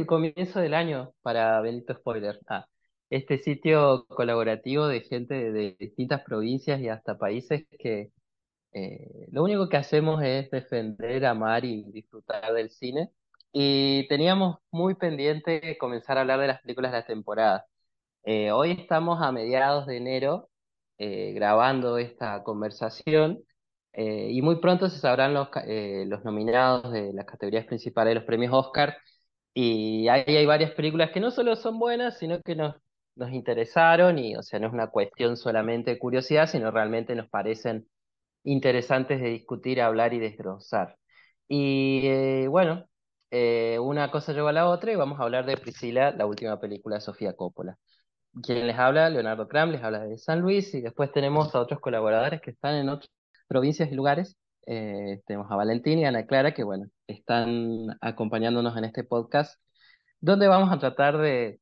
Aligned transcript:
El 0.00 0.06
comienzo 0.06 0.60
del 0.60 0.74
año 0.74 1.14
para 1.22 1.60
Benito 1.60 1.94
Spoiler. 1.94 2.38
Ah, 2.48 2.66
este 3.10 3.38
sitio 3.38 4.06
colaborativo 4.08 4.86
de 4.88 5.02
gente 5.02 5.52
de 5.52 5.76
distintas 5.78 6.22
provincias 6.24 6.80
y 6.80 6.88
hasta 6.88 7.18
países 7.18 7.66
que 7.78 8.10
eh, 8.72 9.26
lo 9.32 9.44
único 9.44 9.68
que 9.68 9.76
hacemos 9.76 10.22
es 10.22 10.50
defender, 10.50 11.26
amar 11.26 11.64
y 11.64 11.84
disfrutar 11.92 12.52
del 12.54 12.70
cine. 12.70 13.10
Y 13.52 14.06
teníamos 14.08 14.58
muy 14.70 14.94
pendiente 14.94 15.76
comenzar 15.78 16.18
a 16.18 16.22
hablar 16.22 16.40
de 16.40 16.48
las 16.48 16.62
películas 16.62 16.92
de 16.92 16.98
la 16.98 17.06
temporada. 17.06 17.66
Eh, 18.24 18.52
hoy 18.52 18.72
estamos 18.72 19.22
a 19.22 19.32
mediados 19.32 19.86
de 19.86 19.96
enero 19.98 20.50
eh, 20.98 21.32
grabando 21.34 21.98
esta 21.98 22.42
conversación 22.44 23.42
eh, 23.92 24.28
y 24.30 24.42
muy 24.42 24.60
pronto 24.60 24.88
se 24.88 24.98
sabrán 25.00 25.34
los, 25.34 25.48
eh, 25.66 26.04
los 26.06 26.24
nominados 26.24 26.92
de 26.92 27.12
las 27.12 27.26
categorías 27.26 27.66
principales 27.66 28.12
de 28.12 28.14
los 28.16 28.24
premios 28.24 28.52
Oscar. 28.54 28.96
Y 29.54 30.08
ahí 30.08 30.24
hay 30.26 30.46
varias 30.46 30.72
películas 30.72 31.10
que 31.10 31.20
no 31.20 31.30
solo 31.30 31.56
son 31.56 31.78
buenas, 31.78 32.18
sino 32.18 32.40
que 32.42 32.54
nos, 32.56 32.76
nos 33.16 33.32
interesaron 33.32 34.18
y, 34.18 34.36
o 34.36 34.42
sea, 34.42 34.60
no 34.60 34.68
es 34.68 34.72
una 34.72 34.88
cuestión 34.88 35.36
solamente 35.36 35.92
de 35.92 35.98
curiosidad, 35.98 36.48
sino 36.48 36.70
realmente 36.70 37.14
nos 37.14 37.28
parecen 37.28 37.86
interesantes 38.44 39.20
de 39.20 39.28
discutir, 39.30 39.80
hablar 39.80 40.14
y 40.14 40.20
desglosar. 40.20 40.96
Y 41.48 42.02
eh, 42.06 42.48
bueno, 42.48 42.86
eh, 43.30 43.78
una 43.80 44.10
cosa 44.10 44.32
lleva 44.32 44.50
a 44.50 44.52
la 44.52 44.68
otra 44.68 44.92
y 44.92 44.96
vamos 44.96 45.20
a 45.20 45.24
hablar 45.24 45.46
de 45.46 45.56
Priscila, 45.56 46.12
la 46.12 46.26
última 46.26 46.58
película 46.60 46.96
de 46.96 47.00
Sofía 47.02 47.34
Coppola. 47.34 47.76
Quien 48.42 48.66
les 48.66 48.78
habla, 48.78 49.10
Leonardo 49.10 49.48
Cram, 49.48 49.70
les 49.70 49.82
habla 49.82 50.00
de 50.04 50.18
San 50.18 50.40
Luis 50.40 50.72
y 50.74 50.80
después 50.80 51.12
tenemos 51.12 51.54
a 51.54 51.60
otros 51.60 51.80
colaboradores 51.80 52.40
que 52.40 52.52
están 52.52 52.76
en 52.76 52.88
otras 52.88 53.10
provincias 53.48 53.90
y 53.90 53.94
lugares. 53.94 54.36
Eh, 54.66 55.20
tenemos 55.26 55.50
a 55.50 55.56
Valentín 55.56 55.98
y 55.98 56.04
a 56.04 56.08
Ana 56.08 56.26
Clara 56.26 56.54
que, 56.54 56.62
bueno, 56.64 56.86
están 57.10 57.98
acompañándonos 58.00 58.76
en 58.76 58.84
este 58.84 59.04
podcast, 59.04 59.60
donde 60.20 60.48
vamos 60.48 60.72
a 60.72 60.78
tratar 60.78 61.18
de 61.18 61.60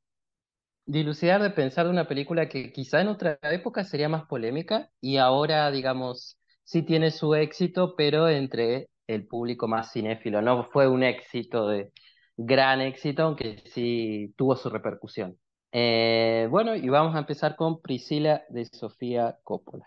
dilucidar, 0.87 1.43
de 1.43 1.51
pensar 1.51 1.87
de 1.87 1.93
una 1.93 2.09
película 2.09 2.49
que 2.49 2.73
quizá 2.73 3.01
en 3.01 3.09
otra 3.09 3.39
época 3.43 3.85
sería 3.85 4.09
más 4.09 4.25
polémica 4.27 4.91
y 5.01 5.19
ahora, 5.19 5.71
digamos, 5.71 6.39
sí 6.65 6.83
tiene 6.83 7.11
su 7.11 7.35
éxito, 7.35 7.95
pero 7.97 8.29
entre 8.29 8.89
el 9.07 9.27
público 9.27 9.69
más 9.69 9.93
cinéfilo. 9.93 10.43
No 10.43 10.65
fue 10.71 10.89
un 10.89 11.03
éxito 11.03 11.69
de 11.69 11.93
gran 12.37 12.81
éxito, 12.81 13.25
aunque 13.25 13.63
sí 13.67 14.35
tuvo 14.37 14.57
su 14.57 14.71
repercusión. 14.71 15.39
Eh, 15.73 16.49
bueno, 16.51 16.75
y 16.75 16.89
vamos 16.89 17.15
a 17.15 17.21
empezar 17.21 17.57
con 17.57 17.81
Priscila 17.83 18.45
de 18.49 18.65
Sofía 18.67 19.39
Coppola. 19.45 19.87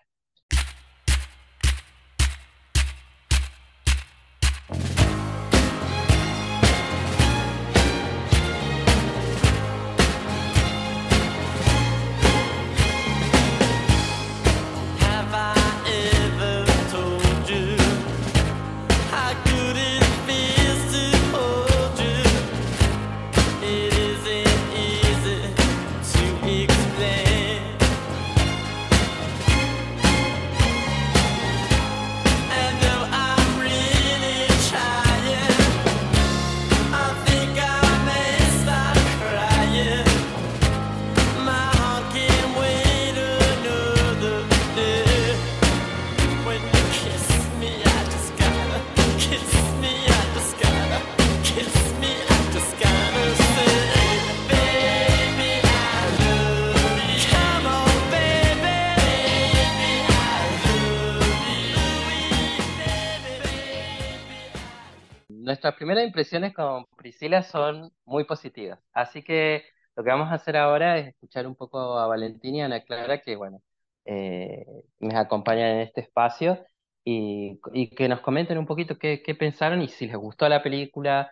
Nuestras 65.71 65.87
primeras 65.87 66.05
impresiones 66.05 66.53
con 66.53 66.85
Priscila 66.97 67.43
son 67.43 67.93
muy 68.03 68.25
positivas, 68.25 68.79
así 68.91 69.23
que 69.23 69.63
lo 69.95 70.03
que 70.03 70.09
vamos 70.09 70.29
a 70.29 70.35
hacer 70.35 70.57
ahora 70.57 70.97
es 70.97 71.07
escuchar 71.07 71.47
un 71.47 71.55
poco 71.55 71.97
a 71.97 72.07
Valentín 72.07 72.55
y 72.55 72.61
a 72.61 72.65
Ana 72.65 72.81
Clara, 72.81 73.21
que 73.21 73.37
bueno, 73.37 73.61
eh, 74.03 74.65
me 74.99 75.15
acompañan 75.15 75.69
en 75.69 75.79
este 75.81 76.01
espacio, 76.01 76.59
y, 77.05 77.57
que 77.95 78.09
nos 78.09 78.19
comenten 78.19 78.57
un 78.57 78.65
poquito 78.65 78.97
qué, 78.97 79.21
pensaron 79.39 79.81
y 79.81 79.87
si 79.87 80.07
les 80.07 80.17
gustó 80.17 80.49
la 80.49 80.61
película, 80.61 81.31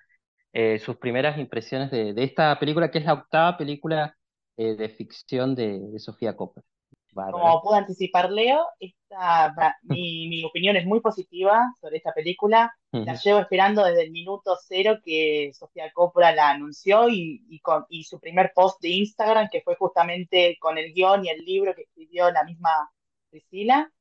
eh, 0.54 0.80
sus 0.80 0.98
primeras 0.98 1.38
impresiones 1.38 1.92
de, 1.92 2.14
de 2.14 2.24
esta 2.24 2.58
película, 2.60 2.92
que 2.92 3.00
es 3.00 3.06
la 3.06 3.14
octava 3.16 3.58
película 3.58 4.16
eh, 4.58 4.76
de 4.76 4.90
ficción 4.90 5.54
de, 5.56 5.80
de 5.80 6.00
Sofía 6.00 6.36
Coppola. 6.38 6.66
Como 7.14 7.62
pude 7.62 7.78
anticipar 7.78 8.32
Leo, 8.32 8.66
esta, 8.80 9.54
mi, 9.84 10.28
mi 10.28 10.46
opinión 10.46 10.76
es 10.76 10.86
muy 10.86 11.00
positiva 11.02 11.64
sobre 11.82 11.98
esta 11.98 12.14
película. 12.14 12.74
La 12.92 13.16
llevo 13.16 13.40
esperando 13.40 13.84
desde 13.84 14.04
el 14.04 14.12
minuto 14.12 14.58
cero 14.68 14.98
que 15.04 15.52
Sofía 15.54 15.92
Coppola 15.92 16.34
la 16.34 16.50
anunció 16.52 17.10
y, 17.10 17.44
y, 17.50 17.60
con, 17.60 17.86
y 17.90 18.04
su 18.04 18.20
primer 18.20 18.52
post 18.54 18.82
de 18.82 18.90
Instagram, 18.90 19.50
que 19.52 19.62
fue 19.62 19.76
justamente 19.76 20.58
con 20.60 20.78
el 20.78 20.94
guion 20.94 21.26
y 21.26 21.30
el 21.30 21.44
libro 21.46 21.76
que 21.76 21.84
escribió 21.84 22.32
la 22.32 22.44
misma 22.44 22.92
Priscila. 23.30 23.92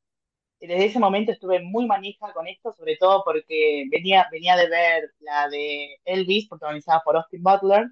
Desde 0.60 0.86
ese 0.86 0.98
momento 0.98 1.32
estuve 1.32 1.60
muy 1.60 1.86
manija 1.86 2.32
con 2.32 2.48
esto, 2.48 2.72
sobre 2.72 2.96
todo 2.96 3.22
porque 3.24 3.84
venía, 3.90 4.26
venía 4.32 4.56
de 4.56 4.68
ver 4.68 5.10
la 5.20 5.48
de 5.48 5.98
Elvis, 6.04 6.48
protagonizada 6.48 7.00
por 7.04 7.16
Austin 7.16 7.42
Butler, 7.42 7.86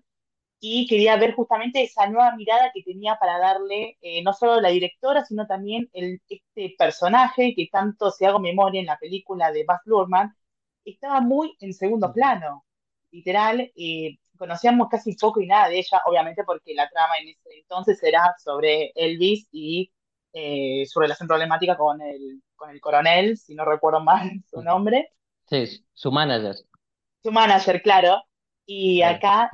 y 0.69 0.87
quería 0.89 1.17
ver 1.17 1.35
justamente 1.35 1.83
esa 1.83 2.07
nueva 2.09 2.35
mirada 2.37 2.71
que 2.75 2.83
tenía 2.83 3.17
para 3.21 3.39
darle 3.39 3.99
eh, 4.01 4.23
no 4.23 4.33
solo 4.33 4.61
la 4.61 4.71
directora, 4.71 5.25
sino 5.25 5.47
también 5.47 5.89
el, 5.93 6.21
este 6.29 6.75
personaje 6.79 7.55
que 7.55 7.69
tanto 7.71 8.11
se 8.11 8.27
hago 8.27 8.41
memoria 8.41 8.81
en 8.81 8.87
la 8.87 8.99
película 8.99 9.53
de 9.53 9.65
Baz 9.65 9.81
Luhrmann, 9.85 10.35
estaba 10.85 11.21
muy 11.21 11.57
en 11.61 11.73
segundo 11.75 12.13
plano, 12.13 12.65
literal, 13.11 13.73
eh, 13.77 14.19
conocíamos 14.39 14.89
casi 14.89 15.15
poco 15.17 15.41
y 15.41 15.47
nada 15.47 15.69
de 15.69 15.79
ella, 15.79 16.03
obviamente 16.07 16.45
porque 16.45 16.75
la 16.75 16.89
trama 16.89 17.19
en 17.21 17.29
ese 17.31 17.59
entonces 17.61 18.03
era 18.03 18.35
sobre 18.43 18.93
Elvis 18.95 19.49
y 19.53 19.93
eh, 20.33 20.85
su 20.87 21.01
relación 21.01 21.29
problemática 21.29 21.77
con 21.77 22.01
el, 22.03 22.43
con 22.57 22.71
el 22.71 22.81
coronel, 22.81 23.37
si 23.39 23.55
no 23.55 23.65
recuerdo 23.65 24.01
mal 24.01 24.31
su 24.51 24.63
nombre, 24.63 25.11
Sí, 25.49 25.85
su 25.95 26.13
manager. 26.13 26.55
su 27.23 27.31
manager, 27.33 27.83
claro. 27.83 28.23
Y 28.67 29.03
acá 29.03 29.51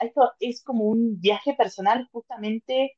esto 0.00 0.32
es 0.38 0.62
como 0.62 0.84
un 0.84 1.20
viaje 1.20 1.54
personal 1.54 2.08
justamente 2.12 2.92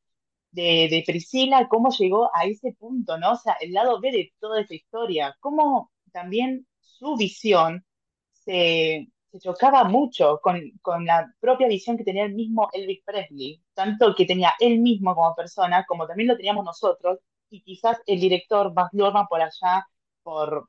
de, 0.51 0.89
de 0.91 1.05
Priscila, 1.07 1.69
cómo 1.69 1.91
llegó 1.91 2.31
a 2.35 2.45
ese 2.45 2.73
punto, 2.73 3.19
¿no? 3.19 3.33
O 3.33 3.37
sea, 3.37 3.55
el 3.61 3.73
lado 3.73 4.01
B 4.01 4.11
de 4.13 4.33
toda 4.41 4.61
esa 4.61 4.75
historia, 4.75 5.37
cómo 5.41 5.93
también 6.13 6.67
su 6.81 7.17
visión 7.17 7.85
se, 8.33 9.09
se 9.31 9.41
chocaba 9.41 9.85
mucho 9.85 10.41
con, 10.43 10.61
con 10.83 11.05
la 11.05 11.33
propia 11.41 11.69
visión 11.69 11.97
que 11.97 12.05
tenía 12.05 12.25
el 12.25 12.35
mismo 12.35 12.69
Elvis 12.73 13.03
Presley, 13.05 13.63
tanto 13.75 14.15
que 14.15 14.25
tenía 14.27 14.55
él 14.61 14.81
mismo 14.81 15.15
como 15.15 15.35
persona, 15.35 15.85
como 15.87 16.07
también 16.07 16.29
lo 16.29 16.37
teníamos 16.37 16.65
nosotros, 16.65 17.19
y 17.51 17.63
quizás 17.63 17.99
el 18.07 18.21
director 18.21 18.73
Baz 18.75 18.89
Luhrmann 18.93 19.27
por 19.29 19.41
allá, 19.43 19.87
por, 20.23 20.69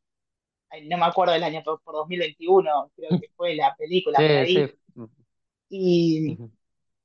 no 0.86 0.98
me 0.98 1.06
acuerdo 1.06 1.34
del 1.34 1.44
año, 1.44 1.64
por, 1.64 1.82
por 1.82 1.96
2021, 1.96 2.92
creo 2.96 3.18
que 3.20 3.30
fue 3.36 3.56
la 3.56 3.76
película 3.78 4.24
por 4.26 4.38
Sí, 4.38 4.40
ahí, 4.40 4.66
sí. 4.66 4.80
y. 5.70 6.40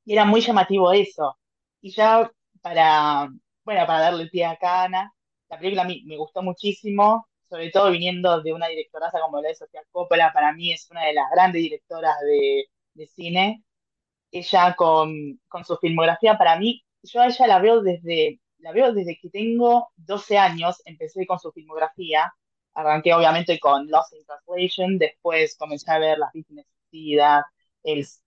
Y 0.04 0.14
era 0.14 0.24
muy 0.24 0.40
llamativo 0.40 0.92
eso. 0.92 1.38
Y 1.82 1.90
ya 1.92 2.30
para, 2.62 3.28
bueno, 3.64 3.86
para 3.86 4.00
darle 4.00 4.26
pie 4.28 4.46
a 4.46 4.56
Cana, 4.56 5.12
la 5.50 5.58
película 5.58 5.82
a 5.82 5.86
mí 5.86 6.02
me 6.06 6.16
gustó 6.18 6.42
muchísimo, 6.42 7.28
sobre 7.48 7.70
todo 7.70 7.90
viniendo 7.92 8.42
de 8.42 8.52
una 8.54 8.68
directoraza 8.68 9.20
como 9.20 9.40
la 9.42 9.50
de 9.50 9.54
Sofía 9.56 9.82
Coppola, 9.92 10.32
para 10.32 10.52
mí 10.54 10.72
es 10.72 10.90
una 10.90 11.04
de 11.06 11.14
las 11.14 11.30
grandes 11.32 11.62
directoras 11.62 12.16
de, 12.22 12.66
de 12.94 13.06
cine. 13.08 13.64
Ella 14.30 14.74
con, 14.76 15.40
con 15.48 15.64
su 15.64 15.76
filmografía, 15.76 16.38
para 16.38 16.58
mí, 16.58 16.84
yo 17.02 17.20
a 17.20 17.26
ella 17.26 17.46
la 17.46 17.58
veo 17.60 17.82
desde, 17.82 18.40
la 18.58 18.72
veo 18.72 18.92
desde 18.92 19.18
que 19.20 19.28
tengo 19.30 19.90
12 19.96 20.38
años, 20.38 20.80
empecé 20.86 21.26
con 21.26 21.38
su 21.38 21.52
filmografía, 21.52 22.32
arranqué 22.74 23.14
obviamente 23.14 23.58
con 23.58 23.88
Lost 23.88 24.14
in 24.14 24.24
Translation, 24.24 24.98
después 24.98 25.56
comencé 25.56 25.90
a 25.90 25.98
ver 25.98 26.18
Las 26.18 26.32
Víctimas 26.32 26.66
Suicidas, 26.90 27.44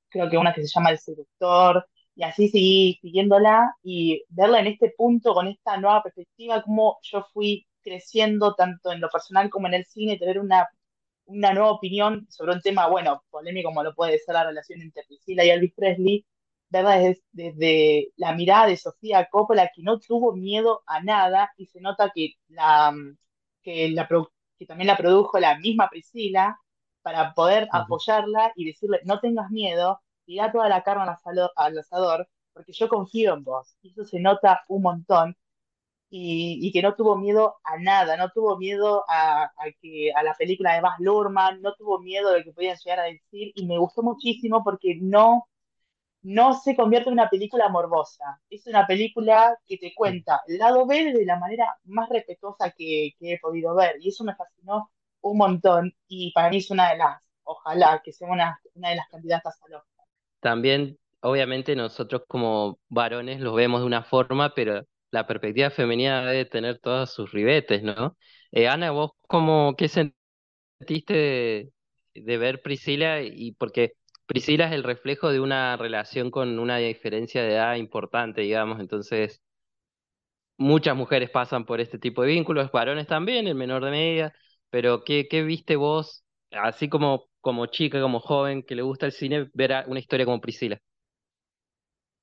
creo 0.09 0.29
que 0.29 0.37
una 0.37 0.53
que 0.53 0.61
se 0.61 0.67
llama 0.67 0.91
El 0.91 0.99
Seductor, 0.99 1.87
y 2.15 2.23
así 2.23 2.47
seguí 2.49 2.97
siguiéndola 3.01 3.75
y 3.83 4.23
verla 4.29 4.59
en 4.59 4.67
este 4.67 4.93
punto, 4.97 5.33
con 5.33 5.47
esta 5.47 5.77
nueva 5.77 6.01
perspectiva, 6.03 6.61
como 6.63 6.97
yo 7.03 7.23
fui 7.33 7.67
creciendo 7.81 8.55
tanto 8.55 8.91
en 8.91 9.01
lo 9.01 9.09
personal 9.09 9.49
como 9.49 9.67
en 9.67 9.75
el 9.75 9.85
cine, 9.85 10.17
tener 10.17 10.39
una, 10.39 10.67
una 11.25 11.53
nueva 11.53 11.71
opinión 11.71 12.27
sobre 12.29 12.53
un 12.53 12.61
tema, 12.61 12.87
bueno, 12.87 13.23
polémico 13.29 13.69
como 13.69 13.83
lo 13.83 13.93
puede 13.95 14.17
ser 14.19 14.33
la 14.35 14.45
relación 14.45 14.81
entre 14.81 15.03
Priscilla 15.03 15.43
y 15.45 15.49
Elvis 15.49 15.73
Presley, 15.75 16.25
verla 16.69 16.97
desde, 16.97 17.23
desde 17.31 18.11
la 18.17 18.33
mirada 18.33 18.67
de 18.67 18.77
Sofía 18.77 19.27
Coppola, 19.29 19.69
que 19.73 19.83
no 19.83 19.99
tuvo 19.99 20.35
miedo 20.35 20.83
a 20.87 21.01
nada 21.03 21.51
y 21.57 21.67
se 21.67 21.81
nota 21.81 22.11
que, 22.13 22.33
la, 22.49 22.93
que, 23.61 23.89
la, 23.89 24.07
que 24.59 24.65
también 24.65 24.87
la 24.87 24.97
produjo 24.97 25.39
la 25.39 25.57
misma 25.59 25.89
Priscila 25.89 26.59
para 27.01 27.33
poder 27.33 27.67
apoyarla 27.71 28.51
y 28.55 28.65
decirle, 28.65 28.99
no 29.05 29.19
tengas 29.19 29.51
miedo, 29.51 30.01
tirá 30.25 30.51
toda 30.51 30.69
la 30.69 30.83
carne 30.83 31.03
al 31.55 31.77
asador, 31.77 32.27
porque 32.53 32.73
yo 32.73 32.89
confío 32.89 33.33
en 33.33 33.43
vos. 33.43 33.75
Y 33.81 33.91
eso 33.91 34.05
se 34.05 34.19
nota 34.19 34.63
un 34.67 34.81
montón. 34.83 35.37
Y, 36.09 36.59
y 36.61 36.71
que 36.71 36.81
no 36.81 36.95
tuvo 36.95 37.17
miedo 37.17 37.55
a 37.63 37.77
nada, 37.79 38.15
no 38.17 38.29
tuvo 38.31 38.57
miedo 38.57 39.03
a, 39.09 39.43
a 39.45 39.71
que, 39.81 40.11
a 40.15 40.23
la 40.23 40.33
película 40.35 40.73
de 40.73 40.81
Baz 40.81 40.95
Luhrmann, 40.99 41.61
no 41.61 41.73
tuvo 41.75 41.99
miedo 41.99 42.31
de 42.31 42.39
lo 42.39 42.45
que 42.45 42.53
podían 42.53 42.77
llegar 42.77 42.99
a 43.01 43.03
decir, 43.03 43.51
y 43.55 43.65
me 43.65 43.77
gustó 43.79 44.01
muchísimo 44.03 44.63
porque 44.63 44.97
no, 45.01 45.47
no 46.25 46.59
se 46.59 46.75
convierte 46.75 47.09
en 47.09 47.13
una 47.13 47.29
película 47.29 47.69
morbosa. 47.69 48.41
Es 48.49 48.65
una 48.65 48.87
película 48.87 49.55
que 49.67 49.77
te 49.77 49.93
cuenta 49.93 50.41
el 50.47 50.57
lado 50.57 50.87
B 50.87 51.13
de 51.13 51.23
la 51.23 51.37
manera 51.37 51.77
más 51.83 52.09
respetuosa 52.09 52.73
que, 52.75 53.13
he 53.19 53.39
podido 53.39 53.75
ver, 53.75 53.97
y 54.01 54.09
eso 54.09 54.23
me 54.23 54.35
fascinó 54.35 54.89
un 55.21 55.37
montón, 55.37 55.93
y 56.07 56.31
para 56.33 56.49
mí 56.49 56.57
es 56.57 56.71
una 56.71 56.89
de 56.89 56.97
las, 56.97 57.21
ojalá 57.43 58.01
que 58.03 58.11
sea 58.11 58.27
una, 58.27 58.59
una 58.73 58.89
de 58.89 58.95
las 58.95 59.07
candidatas 59.09 59.61
al 59.61 59.75
Oscar. 59.75 60.05
También, 60.39 60.97
obviamente, 61.21 61.75
nosotros 61.75 62.23
como 62.27 62.79
varones 62.89 63.39
los 63.39 63.55
vemos 63.55 63.81
de 63.81 63.85
una 63.87 64.03
forma, 64.03 64.51
pero 64.55 64.83
la 65.11 65.27
perspectiva 65.27 65.69
femenina 65.69 66.25
debe 66.25 66.45
tener 66.45 66.79
todos 66.79 67.13
sus 67.13 67.31
ribetes, 67.31 67.83
¿no? 67.83 68.17
Eh, 68.51 68.67
Ana, 68.67 68.89
¿vos 68.89 69.11
cómo, 69.27 69.75
qué 69.77 69.87
sentiste 69.87 71.13
de, 71.13 71.71
de 72.15 72.37
ver 72.37 72.63
Priscila? 72.63 73.21
Y 73.21 73.51
porque 73.53 73.93
Priscila 74.27 74.67
es 74.67 74.73
el 74.73 74.83
reflejo 74.83 75.29
de 75.31 75.39
una 75.39 75.77
relación 75.77 76.29
con 76.29 76.59
una 76.59 76.77
diferencia 76.77 77.41
de 77.41 77.53
edad 77.53 77.75
importante, 77.75 78.41
digamos, 78.41 78.79
entonces 78.79 79.41
muchas 80.57 80.95
mujeres 80.95 81.29
pasan 81.29 81.65
por 81.65 81.81
este 81.81 81.99
tipo 81.99 82.21
de 82.21 82.29
vínculos, 82.29 82.71
varones 82.71 83.07
también, 83.07 83.47
en 83.47 83.57
menor 83.57 83.83
de 83.85 83.91
medida, 83.91 84.33
pero 84.69 85.03
¿qué, 85.03 85.27
qué 85.29 85.43
viste 85.43 85.75
vos, 85.75 86.23
así 86.51 86.89
como, 86.89 87.27
como 87.41 87.65
chica, 87.67 88.01
como 88.01 88.19
joven, 88.19 88.63
que 88.63 88.75
le 88.75 88.81
gusta 88.81 89.05
el 89.07 89.11
cine, 89.11 89.49
ver 89.53 89.73
a- 89.73 89.85
una 89.87 89.99
historia 89.99 90.25
como 90.25 90.41
Priscila? 90.41 90.79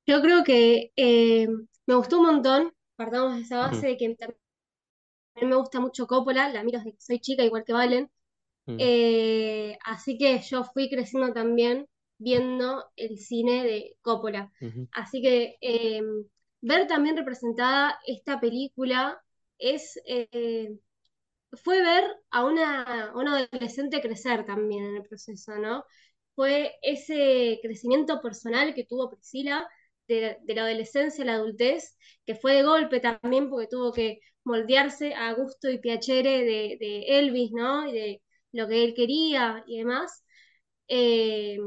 Yo 0.07 0.21
creo 0.23 0.45
que 0.45 0.93
eh, 0.97 1.49
me 1.87 1.95
gustó 1.95 2.21
un 2.21 2.27
montón, 2.27 2.73
partamos 2.97 3.35
de 3.37 3.43
esa 3.43 3.59
base 3.59 3.87
de 3.89 3.97
que 3.97 4.15
también 4.15 4.39
me 5.43 5.57
gusta 5.57 5.81
mucho 5.81 6.07
Coppola, 6.07 6.49
la 6.49 6.63
miro 6.65 6.79
desde 6.79 6.93
que 6.93 7.01
soy 7.01 7.21
chica, 7.21 7.43
igual 7.45 7.65
que 7.65 7.73
Valen, 7.73 8.11
ujú, 8.67 8.89
Eh, 8.89 9.79
así 9.85 10.19
que 10.19 10.41
yo 10.41 10.65
fui 10.65 10.91
creciendo 10.91 11.33
también 11.35 11.89
viendo 12.23 12.85
el 12.97 13.19
cine 13.19 13.65
de 13.65 13.97
Coppola. 14.03 14.53
Así 14.93 15.23
que 15.23 15.57
eh, 15.61 16.03
ver 16.61 16.87
también 16.87 17.17
representada 17.17 17.99
esta 18.07 18.41
película 18.41 19.23
es, 19.59 20.01
eh, 20.07 20.77
fue 21.53 21.83
ver 21.83 22.05
a 22.31 22.45
una, 22.45 22.83
a 23.11 23.17
una 23.17 23.37
adolescente 23.39 24.01
crecer 24.01 24.47
también 24.47 24.85
en 24.85 24.97
el 24.97 25.03
proceso, 25.05 25.57
¿no? 25.59 25.85
Fue 26.35 26.75
ese 26.83 27.59
crecimiento 27.63 28.21
personal 28.23 28.75
que 28.75 28.85
tuvo 28.85 29.11
Priscila 29.11 29.69
de, 30.09 30.39
de 30.43 30.55
la 30.55 30.63
adolescencia 30.65 31.25
a 31.25 31.27
la 31.27 31.35
adultez, 31.35 31.97
que 32.27 32.35
fue 32.35 32.55
de 32.55 32.63
golpe 32.63 33.01
también 33.01 33.51
porque 33.51 33.69
tuvo 33.69 33.93
que 33.93 34.21
moldearse 34.45 35.15
a 35.15 35.33
gusto 35.35 35.71
y 35.71 35.79
piacere 35.79 36.45
de, 36.45 36.77
de 36.81 37.19
Elvis, 37.19 37.53
¿no? 37.53 37.87
Y 37.89 37.93
de 37.93 38.23
lo 38.53 38.67
que 38.69 38.85
él 38.85 38.95
quería 38.95 39.63
y 39.67 39.79
demás. 39.79 40.25
Eh, 40.89 41.59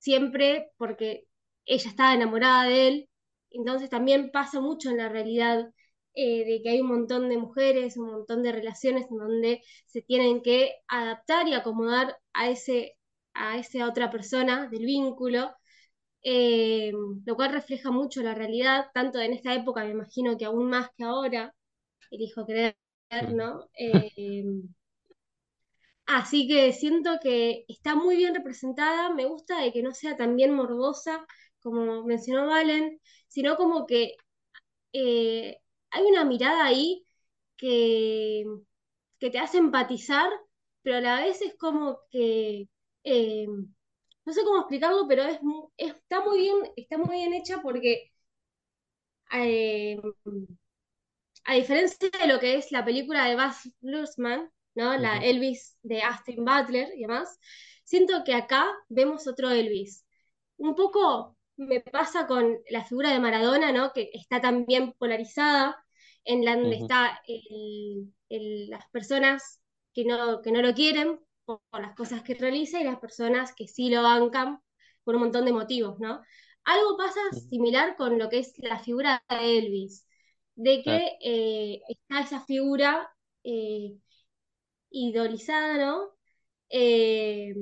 siempre 0.00 0.72
porque 0.78 1.26
ella 1.66 1.90
estaba 1.90 2.14
enamorada 2.14 2.64
de 2.64 2.88
él, 2.88 3.10
entonces 3.50 3.90
también 3.90 4.30
pasa 4.32 4.60
mucho 4.60 4.90
en 4.90 4.98
la 4.98 5.08
realidad 5.08 5.70
eh, 6.14 6.44
de 6.44 6.62
que 6.62 6.70
hay 6.70 6.80
un 6.80 6.88
montón 6.88 7.28
de 7.28 7.38
mujeres, 7.38 7.96
un 7.96 8.10
montón 8.10 8.42
de 8.42 8.52
relaciones 8.52 9.06
en 9.10 9.18
donde 9.18 9.62
se 9.86 10.02
tienen 10.02 10.42
que 10.42 10.74
adaptar 10.88 11.48
y 11.48 11.54
acomodar 11.54 12.18
a 12.32 12.50
ese 12.50 12.96
a 13.34 13.58
esa 13.58 13.88
otra 13.88 14.10
persona 14.10 14.68
del 14.68 14.84
vínculo, 14.84 15.54
eh, 16.22 16.92
lo 17.26 17.36
cual 17.36 17.52
refleja 17.52 17.90
mucho 17.90 18.22
la 18.22 18.34
realidad, 18.34 18.86
tanto 18.94 19.20
en 19.20 19.32
esta 19.34 19.54
época, 19.54 19.84
me 19.84 19.92
imagino 19.92 20.36
que 20.38 20.44
aún 20.46 20.68
más 20.70 20.90
que 20.96 21.04
ahora, 21.04 21.54
elijo 22.10 22.46
creer. 22.46 22.76
¿no? 23.32 23.68
Eh, 23.78 24.44
así 26.16 26.48
que 26.48 26.72
siento 26.72 27.18
que 27.22 27.64
está 27.68 27.94
muy 27.94 28.16
bien 28.16 28.34
representada, 28.34 29.12
me 29.14 29.26
gusta 29.26 29.60
de 29.60 29.72
que 29.72 29.82
no 29.82 29.92
sea 29.94 30.16
tan 30.16 30.36
bien 30.36 30.54
morbosa, 30.54 31.26
como 31.62 32.04
mencionó 32.04 32.46
Valen, 32.46 33.00
sino 33.28 33.56
como 33.56 33.86
que 33.86 34.16
eh, 34.92 35.58
hay 35.90 36.04
una 36.04 36.24
mirada 36.24 36.64
ahí 36.66 37.06
que, 37.56 38.44
que 39.20 39.30
te 39.30 39.38
hace 39.38 39.58
empatizar, 39.58 40.30
pero 40.82 40.98
a 40.98 41.00
la 41.02 41.20
vez 41.22 41.42
es 41.42 41.56
como 41.58 42.00
que, 42.10 42.68
eh, 43.04 43.46
no 44.26 44.32
sé 44.32 44.42
cómo 44.44 44.60
explicarlo, 44.60 45.06
pero 45.08 45.24
es, 45.24 45.40
está 45.78 46.22
muy 46.24 46.40
bien, 46.40 46.56
está 46.76 46.98
muy 46.98 47.16
bien 47.16 47.34
hecha 47.34 47.62
porque 47.62 48.12
eh, 49.32 49.98
a 51.44 51.54
diferencia 51.54 52.08
de 52.20 52.26
lo 52.28 52.38
que 52.40 52.56
es 52.56 52.72
la 52.72 52.84
película 52.84 53.24
de 53.26 53.34
Baz 53.36 53.68
Luhrmann, 53.82 54.50
¿no? 54.80 54.96
La 54.98 55.18
Elvis 55.18 55.78
de 55.82 56.02
Austin 56.02 56.44
Butler 56.44 56.88
y 56.96 57.02
demás, 57.02 57.38
siento 57.84 58.24
que 58.24 58.34
acá 58.34 58.66
vemos 58.88 59.26
otro 59.28 59.50
Elvis. 59.50 60.06
Un 60.58 60.74
poco 60.74 61.36
me 61.56 61.80
pasa 61.80 62.26
con 62.26 62.58
la 62.70 62.84
figura 62.84 63.12
de 63.12 63.20
Maradona, 63.20 63.72
¿no? 63.72 63.92
Que 63.92 64.10
está 64.14 64.40
también 64.40 64.92
polarizada, 64.98 65.76
en 66.24 66.44
la 66.44 66.56
donde 66.56 66.76
ujú, 66.76 66.86
está 66.86 67.20
el- 67.26 68.12
el- 68.28 68.70
las 68.70 68.88
personas 68.90 69.60
que 69.94 70.04
no, 70.04 70.40
que 70.42 70.52
no 70.52 70.62
lo 70.62 70.74
quieren 70.74 71.20
por, 71.44 71.60
por 71.70 71.80
las 71.82 71.94
cosas 71.96 72.22
que 72.22 72.34
realiza 72.34 72.80
y 72.80 72.84
las 72.84 72.98
personas 73.00 73.54
que 73.54 73.66
sí 73.68 73.90
lo 73.90 74.02
bancan 74.02 74.60
por 75.04 75.14
un 75.16 75.22
montón 75.22 75.44
de 75.46 75.52
motivos, 75.52 75.98
¿no? 76.00 76.20
Algo 76.64 76.96
pasa 76.96 77.20
similar 77.48 77.96
con 77.96 78.18
lo 78.18 78.28
que 78.28 78.38
es 78.40 78.54
la 78.58 78.78
figura 78.78 79.22
de 79.28 79.58
Elvis 79.58 80.06
de 80.56 80.82
que 80.82 81.16
eh, 81.22 81.80
está 81.88 82.20
esa 82.20 82.40
figura 82.44 83.10
eh, 83.44 83.96
idolizada, 84.90 85.78
¿no? 85.78 86.10
Eh, 86.70 87.54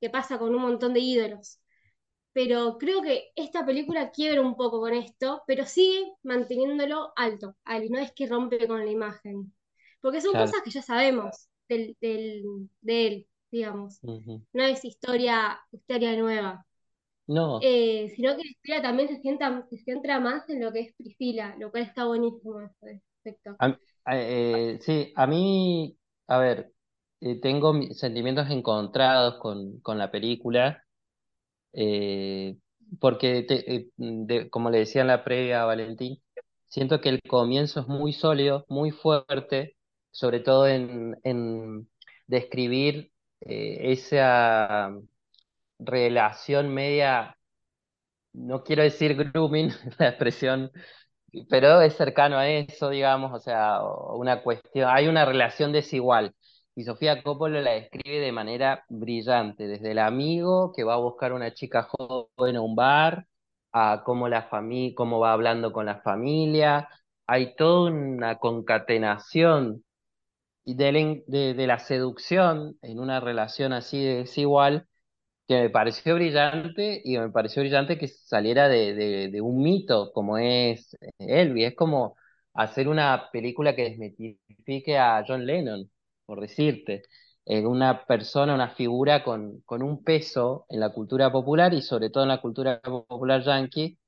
que 0.00 0.10
pasa 0.10 0.38
con 0.38 0.54
un 0.54 0.62
montón 0.62 0.94
de 0.94 1.00
ídolos. 1.00 1.60
Pero 2.32 2.78
creo 2.78 3.02
que 3.02 3.30
esta 3.36 3.66
película 3.66 4.10
quiebra 4.12 4.40
un 4.42 4.56
poco 4.56 4.80
con 4.80 4.94
esto, 4.94 5.42
pero 5.46 5.66
sigue 5.66 6.12
manteniéndolo 6.22 7.12
alto, 7.16 7.56
no 7.90 7.98
es 7.98 8.12
que 8.12 8.26
rompe 8.28 8.68
con 8.68 8.84
la 8.84 8.90
imagen. 8.90 9.52
Porque 10.00 10.20
son 10.20 10.36
claro. 10.36 10.36
cosas 10.36 10.62
que 10.64 10.70
ya 10.70 10.82
sabemos 10.82 11.48
del, 11.68 11.96
del- 12.00 12.70
de 12.82 13.06
él, 13.08 13.28
digamos. 13.50 14.02
No 14.52 14.62
es 14.64 14.84
historia, 14.84 15.60
historia 15.72 16.16
nueva. 16.16 16.66
No, 17.26 17.62
Eh, 17.62 18.12
sino 18.16 18.32
que 18.36 18.42
la 18.44 18.50
historia 18.50 18.82
también 18.82 19.08
se, 19.08 19.20
sienta, 19.20 19.66
se 19.70 19.78
centra 19.78 20.18
más 20.20 20.48
en 20.48 20.60
lo 20.64 20.72
que 20.72 20.80
es 20.80 20.94
Priscila, 20.96 21.56
lo 21.58 21.70
cual 21.70 21.84
está 21.84 22.06
buenísimo 22.06 22.60
a- 24.04 24.16
eh, 24.18 24.78
sí, 24.82 25.12
a 25.16 25.26
mí, 25.26 25.96
a 26.30 26.38
ver, 26.38 26.72
eh, 27.20 27.40
tengo 27.40 27.72
mi- 27.74 27.94
sentimientos 27.94 28.50
encontrados 28.50 29.38
con, 29.40 29.80
con 29.82 29.98
la 29.98 30.10
película, 30.12 30.84
eh, 31.74 32.56
porque, 33.00 33.46
eh, 33.50 34.50
como 34.50 34.70
le 34.70 34.78
decía 34.80 35.02
en 35.02 35.08
la 35.08 35.24
previa 35.24 35.62
a 35.62 35.66
Valentín, 35.66 36.22
siento 36.68 37.00
que 37.00 37.10
el 37.10 37.22
comienzo 37.22 37.80
es 37.80 37.88
muy 37.88 38.12
sólido, 38.12 38.66
muy 38.68 38.90
fuerte, 38.92 39.76
sobre 40.12 40.40
todo 40.40 40.68
en, 40.68 41.16
en 41.24 41.88
describir 42.28 43.12
esa 43.40 44.92
relación 45.80 46.74
media 46.74 47.36
no 48.32 48.62
quiero 48.64 48.82
decir 48.82 49.14
grooming, 49.16 49.70
la 49.98 50.08
expresión 50.08 50.70
pero 51.48 51.80
es 51.80 51.94
cercano 51.96 52.36
a 52.38 52.48
eso, 52.48 52.90
digamos, 52.90 53.32
o 53.32 53.38
sea, 53.40 53.80
una 54.14 54.42
cuestión, 54.42 54.88
hay 54.90 55.08
una 55.08 55.24
relación 55.24 55.72
desigual. 55.72 56.34
Y 56.74 56.84
Sofía 56.84 57.22
Coppola 57.22 57.60
la 57.60 57.72
describe 57.72 58.20
de 58.20 58.32
manera 58.32 58.84
brillante, 58.88 59.66
desde 59.68 59.92
el 59.92 59.98
amigo 59.98 60.72
que 60.72 60.84
va 60.84 60.94
a 60.94 60.96
buscar 60.98 61.32
una 61.32 61.52
chica 61.52 61.82
joven 61.90 62.56
a 62.56 62.60
un 62.62 62.74
bar, 62.76 63.26
a 63.72 64.02
cómo 64.04 64.28
la 64.28 64.44
familia, 64.44 64.94
cómo 64.96 65.20
va 65.20 65.32
hablando 65.32 65.72
con 65.72 65.86
la 65.86 66.00
familia, 66.00 66.88
hay 67.26 67.54
toda 67.56 67.90
una 67.90 68.38
concatenación 68.38 69.84
de, 70.64 70.92
la 70.92 71.54
de 71.54 71.66
la 71.66 71.78
seducción 71.78 72.78
en 72.82 73.00
una 73.00 73.20
relación 73.20 73.72
así 73.72 74.02
de 74.04 74.16
desigual 74.18 74.88
que 75.50 75.62
me 75.62 75.70
pareció 75.70 76.14
brillante 76.14 77.02
y 77.04 77.18
me 77.18 77.28
pareció 77.30 77.62
brillante 77.62 77.98
que 77.98 78.06
saliera 78.06 78.68
de, 78.68 78.94
de, 79.32 79.40
un 79.40 79.60
mito 79.62 80.12
como 80.12 80.38
es 80.38 80.96
Elvis. 81.18 81.68
Es 81.70 81.74
como 81.74 82.16
hacer 82.54 82.86
una 82.88 83.30
película 83.32 83.74
que 83.74 83.82
desmitifique 83.82 84.96
a 84.96 85.24
John 85.26 85.44
Lennon, 85.46 85.90
por 86.24 86.40
decirte. 86.40 87.02
Eh, 87.46 87.66
una 87.66 88.04
persona, 88.06 88.54
una 88.54 88.70
figura 88.70 89.24
con, 89.24 89.60
con 89.62 89.82
un 89.82 90.04
peso 90.04 90.66
en 90.68 90.78
la 90.80 90.90
cultura 90.92 91.32
popular 91.32 91.74
y 91.74 91.82
sobre 91.82 92.10
todo 92.10 92.22
en 92.24 92.28
la 92.28 92.40
cultura 92.40 92.80
popular 92.80 93.42
yankee, 93.42 93.98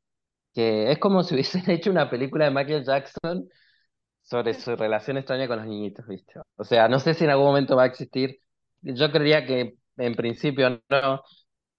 que 0.54 0.92
es 0.92 0.98
como 0.98 1.24
si 1.24 1.34
hubiesen 1.36 1.68
hecho 1.70 1.90
una 1.90 2.10
película 2.10 2.44
de 2.46 2.52
Michael 2.52 2.84
Jackson 2.84 3.48
sobre 4.22 4.54
su 4.54 4.76
relación 4.76 5.16
extraña 5.18 5.48
con 5.48 5.58
los 5.58 5.66
niñitos, 5.66 6.06
¿viste? 6.06 6.34
O 6.56 6.64
sea, 6.64 6.88
no 6.88 7.00
sé 7.00 7.14
si 7.14 7.24
en 7.24 7.30
algún 7.30 7.46
momento 7.46 7.76
va 7.76 7.84
a 7.84 7.86
existir. 7.86 8.38
Yo 8.82 9.12
creía 9.12 9.46
que 9.46 9.76
en 9.96 10.14
principio 10.14 10.82
no, 10.88 11.22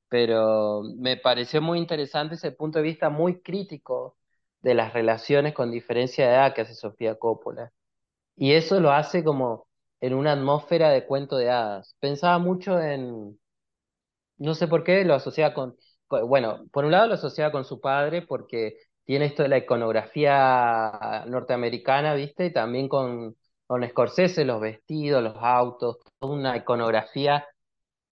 pero 0.09 0.83
me 0.97 1.17
pareció 1.17 1.61
muy 1.61 1.79
interesante 1.79 2.35
ese 2.35 2.51
punto 2.51 2.79
de 2.79 2.83
vista 2.83 3.09
muy 3.09 3.41
crítico 3.41 4.17
de 4.61 4.75
las 4.75 4.93
relaciones 4.93 5.53
con 5.53 5.71
diferencia 5.71 6.27
de 6.27 6.33
edad 6.35 6.53
que 6.53 6.61
hace 6.61 6.75
Sofía 6.75 7.15
Coppola. 7.19 7.71
Y 8.35 8.53
eso 8.53 8.79
lo 8.79 8.91
hace 8.91 9.23
como 9.23 9.67
en 10.01 10.13
una 10.13 10.33
atmósfera 10.33 10.89
de 10.89 11.05
cuento 11.05 11.37
de 11.37 11.49
hadas. 11.51 11.95
Pensaba 11.99 12.39
mucho 12.39 12.79
en, 12.79 13.39
no 14.37 14.55
sé 14.55 14.67
por 14.67 14.83
qué, 14.83 15.03
lo 15.05 15.13
asociaba 15.15 15.53
con, 15.53 15.75
bueno, 16.27 16.65
por 16.71 16.85
un 16.85 16.91
lado 16.91 17.07
lo 17.07 17.13
asociaba 17.15 17.51
con 17.51 17.65
su 17.65 17.79
padre 17.81 18.21
porque 18.23 18.77
tiene 19.05 19.25
esto 19.25 19.43
de 19.43 19.49
la 19.49 19.57
iconografía 19.57 21.23
norteamericana, 21.27 22.13
¿viste? 22.15 22.45
Y 22.47 22.53
también 22.53 22.87
con, 22.87 23.35
con 23.67 23.87
Scorsese, 23.87 24.45
los 24.45 24.61
vestidos, 24.61 25.23
los 25.23 25.35
autos, 25.39 25.97
toda 26.19 26.33
una 26.33 26.57
iconografía 26.57 27.45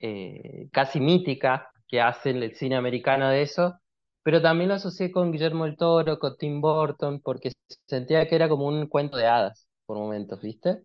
eh, 0.01 0.69
casi 0.71 0.99
mítica 0.99 1.69
que 1.87 2.01
hace 2.01 2.31
el 2.31 2.55
cine 2.55 2.75
americano 2.75 3.29
de 3.29 3.41
eso, 3.43 3.75
pero 4.23 4.41
también 4.41 4.69
lo 4.69 4.75
asocié 4.75 5.11
con 5.11 5.31
Guillermo 5.31 5.65
el 5.65 5.77
Toro, 5.77 6.19
con 6.19 6.37
Tim 6.37 6.61
Burton, 6.61 7.21
porque 7.21 7.51
sentía 7.87 8.27
que 8.27 8.35
era 8.35 8.49
como 8.49 8.67
un 8.67 8.87
cuento 8.87 9.17
de 9.17 9.27
hadas 9.27 9.67
por 9.85 9.97
momentos, 9.97 10.41
¿viste? 10.41 10.83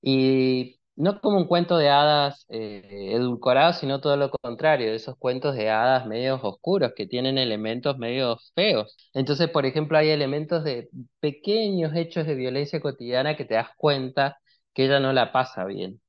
Y 0.00 0.80
no 0.96 1.20
como 1.20 1.38
un 1.38 1.46
cuento 1.46 1.76
de 1.78 1.88
hadas 1.90 2.44
eh, 2.48 3.10
edulcorado, 3.14 3.72
sino 3.72 4.00
todo 4.00 4.16
lo 4.16 4.30
contrario, 4.30 4.92
esos 4.92 5.16
cuentos 5.16 5.54
de 5.54 5.70
hadas 5.70 6.06
medios 6.06 6.40
oscuros 6.42 6.92
que 6.96 7.06
tienen 7.06 7.38
elementos 7.38 7.98
medios 7.98 8.52
feos. 8.54 8.96
Entonces, 9.14 9.48
por 9.50 9.66
ejemplo, 9.66 9.98
hay 9.98 10.10
elementos 10.10 10.64
de 10.64 10.88
pequeños 11.20 11.94
hechos 11.94 12.26
de 12.26 12.34
violencia 12.34 12.80
cotidiana 12.80 13.36
que 13.36 13.44
te 13.44 13.54
das 13.54 13.68
cuenta 13.76 14.38
que 14.74 14.84
ella 14.86 15.00
no 15.00 15.12
la 15.12 15.32
pasa 15.32 15.64
bien. 15.64 16.00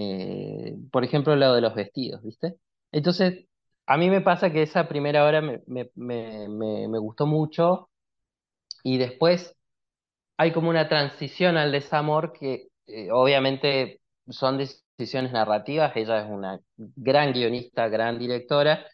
Eh, 0.00 0.76
por 0.92 1.04
ejemplo, 1.04 1.34
lo 1.36 1.54
de 1.54 1.60
los 1.60 1.74
vestidos, 1.74 2.22
¿viste? 2.22 2.54
Entonces, 2.92 3.46
a 3.86 3.96
mí 3.98 4.10
me 4.10 4.20
pasa 4.20 4.52
que 4.52 4.62
esa 4.62 4.88
primera 4.88 5.24
hora 5.24 5.40
me, 5.40 5.62
me, 5.66 5.90
me, 5.96 6.48
me, 6.88 6.98
gustó 6.98 7.26
mucho 7.26 7.90
y 8.84 8.98
después 8.98 9.56
hay 10.38 10.52
como 10.52 10.70
una 10.70 10.88
transición 10.88 11.56
al 11.56 11.72
desamor 11.72 12.32
que 12.32 12.68
eh, 12.86 13.10
obviamente 13.12 14.00
son 14.28 14.58
decisiones 14.58 15.32
narrativas, 15.32 15.96
ella 15.96 16.22
es 16.24 16.30
una 16.30 16.60
gran 16.76 17.32
guionista, 17.32 17.88
gran 17.88 18.18
directora, 18.18 18.86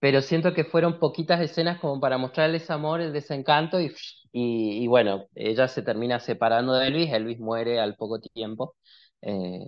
pero 0.00 0.22
siento 0.22 0.54
que 0.54 0.64
fueron 0.64 0.98
poquitas 1.00 1.40
escenas 1.40 1.80
como 1.80 2.00
para 2.00 2.18
mostrar 2.18 2.46
el 2.48 2.54
desamor, 2.54 3.00
el 3.00 3.12
desencanto 3.12 3.80
y, 3.80 3.94
y, 4.32 4.84
y 4.84 4.86
bueno, 4.88 5.26
ella 5.34 5.68
se 5.68 5.82
termina 5.82 6.20
separando 6.20 6.74
de 6.74 6.88
Elvis, 6.88 7.12
Elvis 7.12 7.40
muere 7.40 7.80
al 7.80 7.96
poco 7.96 8.20
tiempo. 8.20 8.76
Eh, 9.22 9.60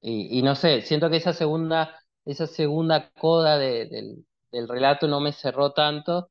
y, 0.00 0.42
no 0.42 0.54
sé, 0.54 0.82
siento 0.82 1.10
que 1.10 1.16
esa 1.18 1.32
segunda, 1.32 1.98
esa 2.24 2.46
segunda 2.46 3.10
coda 3.12 3.58
de- 3.58 3.86
del, 3.86 4.26
del 4.52 4.68
relato 4.68 5.08
no 5.08 5.20
me 5.20 5.32
cerró 5.32 5.72
tanto. 5.72 6.30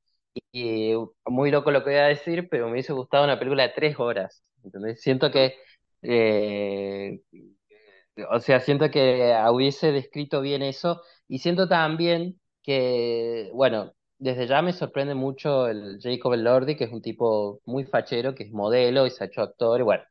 Y 0.52 0.94
muy 1.26 1.52
loco 1.52 1.72
lo 1.72 1.84
que 1.84 1.90
voy 1.92 2.00
a 2.00 2.06
decir, 2.08 2.48
pero 2.50 2.66
me 2.68 2.74
hubiese 2.74 2.94
gustado 2.94 3.24
una 3.26 3.40
película 3.40 3.64
de 3.64 3.70
tres 3.76 4.00
horas. 4.00 4.44
¿entendés? 4.64 5.02
Siento 5.02 5.32
que, 5.32 5.56
eh, 6.04 7.22
o 8.32 8.40
sea, 8.40 8.60
siento 8.60 8.90
que 8.92 9.36
hubiese 9.52 9.92
descrito 9.92 10.42
bien 10.42 10.62
eso. 10.64 11.02
Y 11.28 11.40
siento 11.40 11.68
también 11.68 12.40
que, 12.64 13.50
bueno, 13.54 13.94
desde 14.18 14.48
ya 14.48 14.62
me 14.62 14.74
sorprende 14.74 15.14
mucho 15.16 15.68
el 15.68 16.00
Jacob 16.02 16.34
Elordi, 16.34 16.76
que 16.76 16.86
es 16.86 16.92
un 16.92 17.02
tipo 17.02 17.62
muy 17.66 17.86
fachero, 17.86 18.34
que 18.36 18.44
es 18.44 18.52
modelo 18.52 19.06
y 19.06 19.12
se 19.12 19.24
ha 19.24 19.28
hecho 19.28 19.42
actor. 19.42 19.80
Y 19.80 19.84
bueno, 19.84 20.04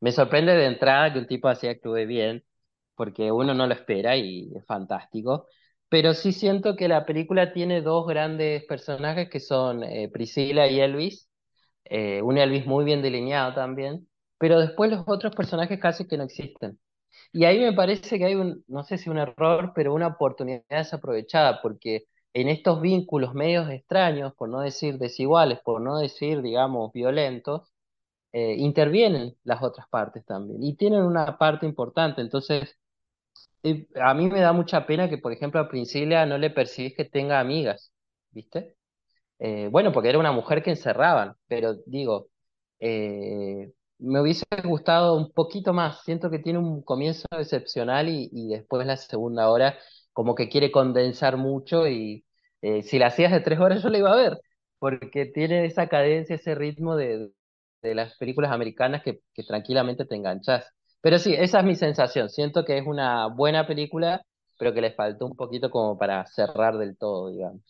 me 0.00 0.12
sorprende 0.12 0.52
de 0.54 0.66
entrada 0.66 1.12
que 1.12 1.18
un 1.20 1.26
tipo 1.26 1.48
así 1.48 1.68
actúe 1.68 2.06
bien 2.06 2.44
porque 2.94 3.32
uno 3.32 3.54
no 3.54 3.66
lo 3.66 3.74
espera 3.74 4.16
y 4.16 4.50
es 4.56 4.64
fantástico. 4.66 5.46
Pero 5.88 6.14
sí 6.14 6.32
siento 6.32 6.76
que 6.76 6.88
la 6.88 7.04
película 7.06 7.52
tiene 7.52 7.82
dos 7.82 8.06
grandes 8.06 8.64
personajes 8.64 9.28
que 9.30 9.40
son 9.40 9.84
eh, 9.84 10.08
Priscila 10.12 10.68
y 10.68 10.80
Elvis, 10.80 11.28
eh, 11.84 12.22
un 12.22 12.38
Elvis 12.38 12.66
muy 12.66 12.84
bien 12.84 13.02
delineado 13.02 13.54
también, 13.54 14.08
pero 14.38 14.60
después 14.60 14.90
los 14.90 15.04
otros 15.06 15.34
personajes 15.34 15.78
casi 15.80 16.06
que 16.08 16.16
no 16.16 16.24
existen. 16.24 16.78
Y 17.32 17.44
ahí 17.44 17.60
me 17.60 17.72
parece 17.72 18.18
que 18.18 18.24
hay 18.26 18.34
un, 18.34 18.64
no 18.68 18.84
sé 18.84 18.98
si 18.98 19.10
un 19.10 19.18
error, 19.18 19.72
pero 19.74 19.94
una 19.94 20.08
oportunidad 20.08 20.62
desaprovechada, 20.68 21.60
porque 21.62 22.04
en 22.34 22.48
estos 22.48 22.80
vínculos 22.80 23.34
medios 23.34 23.70
extraños, 23.70 24.34
por 24.34 24.48
no 24.48 24.60
decir 24.60 24.98
desiguales, 24.98 25.60
por 25.64 25.80
no 25.80 25.98
decir, 25.98 26.42
digamos, 26.42 26.92
violentos, 26.92 27.72
eh, 28.32 28.56
intervienen 28.58 29.36
las 29.44 29.62
otras 29.62 29.88
partes 29.88 30.24
también 30.24 30.62
y 30.62 30.76
tienen 30.76 31.02
una 31.04 31.38
parte 31.38 31.66
importante. 31.66 32.20
Entonces, 32.22 32.78
a 33.96 34.14
mí 34.14 34.28
me 34.28 34.40
da 34.40 34.52
mucha 34.52 34.86
pena 34.86 35.08
que, 35.08 35.18
por 35.18 35.32
ejemplo, 35.32 35.60
a 35.60 35.68
Priscila 35.68 36.26
no 36.26 36.38
le 36.38 36.50
percibís 36.50 36.94
que 36.96 37.04
tenga 37.04 37.40
amigas, 37.40 37.92
¿viste? 38.30 38.76
Eh, 39.38 39.68
bueno, 39.70 39.92
porque 39.92 40.08
era 40.10 40.18
una 40.18 40.32
mujer 40.32 40.62
que 40.62 40.70
encerraban, 40.70 41.34
pero 41.48 41.74
digo, 41.86 42.28
eh, 42.80 43.72
me 43.98 44.20
hubiese 44.20 44.44
gustado 44.64 45.16
un 45.16 45.32
poquito 45.32 45.72
más. 45.72 46.02
Siento 46.04 46.30
que 46.30 46.38
tiene 46.38 46.58
un 46.58 46.82
comienzo 46.82 47.26
excepcional 47.32 48.08
y, 48.08 48.48
después 48.48 48.86
la 48.86 48.96
segunda 48.96 49.50
hora 49.50 49.78
como 50.12 50.34
que 50.34 50.48
quiere 50.48 50.70
condensar 50.72 51.36
mucho 51.36 51.88
y 51.88 52.24
eh, 52.62 52.82
si 52.82 52.98
la 52.98 53.06
hacías 53.08 53.32
de 53.32 53.40
tres 53.40 53.58
horas 53.60 53.82
yo 53.82 53.88
la 53.90 53.98
iba 53.98 54.12
a 54.12 54.16
ver, 54.16 54.38
porque 54.78 55.26
tiene 55.26 55.64
esa 55.66 55.88
cadencia, 55.88 56.36
ese 56.36 56.54
ritmo 56.54 56.96
de, 56.96 57.30
de 57.82 57.94
las 57.94 58.16
películas 58.16 58.52
americanas 58.52 59.02
que, 59.02 59.20
que 59.34 59.42
tranquilamente 59.44 60.04
te 60.04 60.14
enganchas. 60.16 60.66
Pero 61.02 61.18
sí, 61.20 61.34
esa 61.34 61.60
es 61.60 61.66
mi 61.66 61.76
sensación. 61.76 62.30
Siento 62.30 62.64
que 62.64 62.78
es 62.78 62.86
una 62.86 63.28
buena 63.28 63.66
película, 63.66 64.24
pero 64.58 64.74
que 64.74 64.82
le 64.82 64.92
faltó 64.94 65.26
un 65.26 65.36
poquito 65.36 65.70
como 65.70 65.98
para 65.98 66.26
cerrar 66.26 66.78
del 66.78 66.96
todo, 66.98 67.30
digamos. 67.32 67.62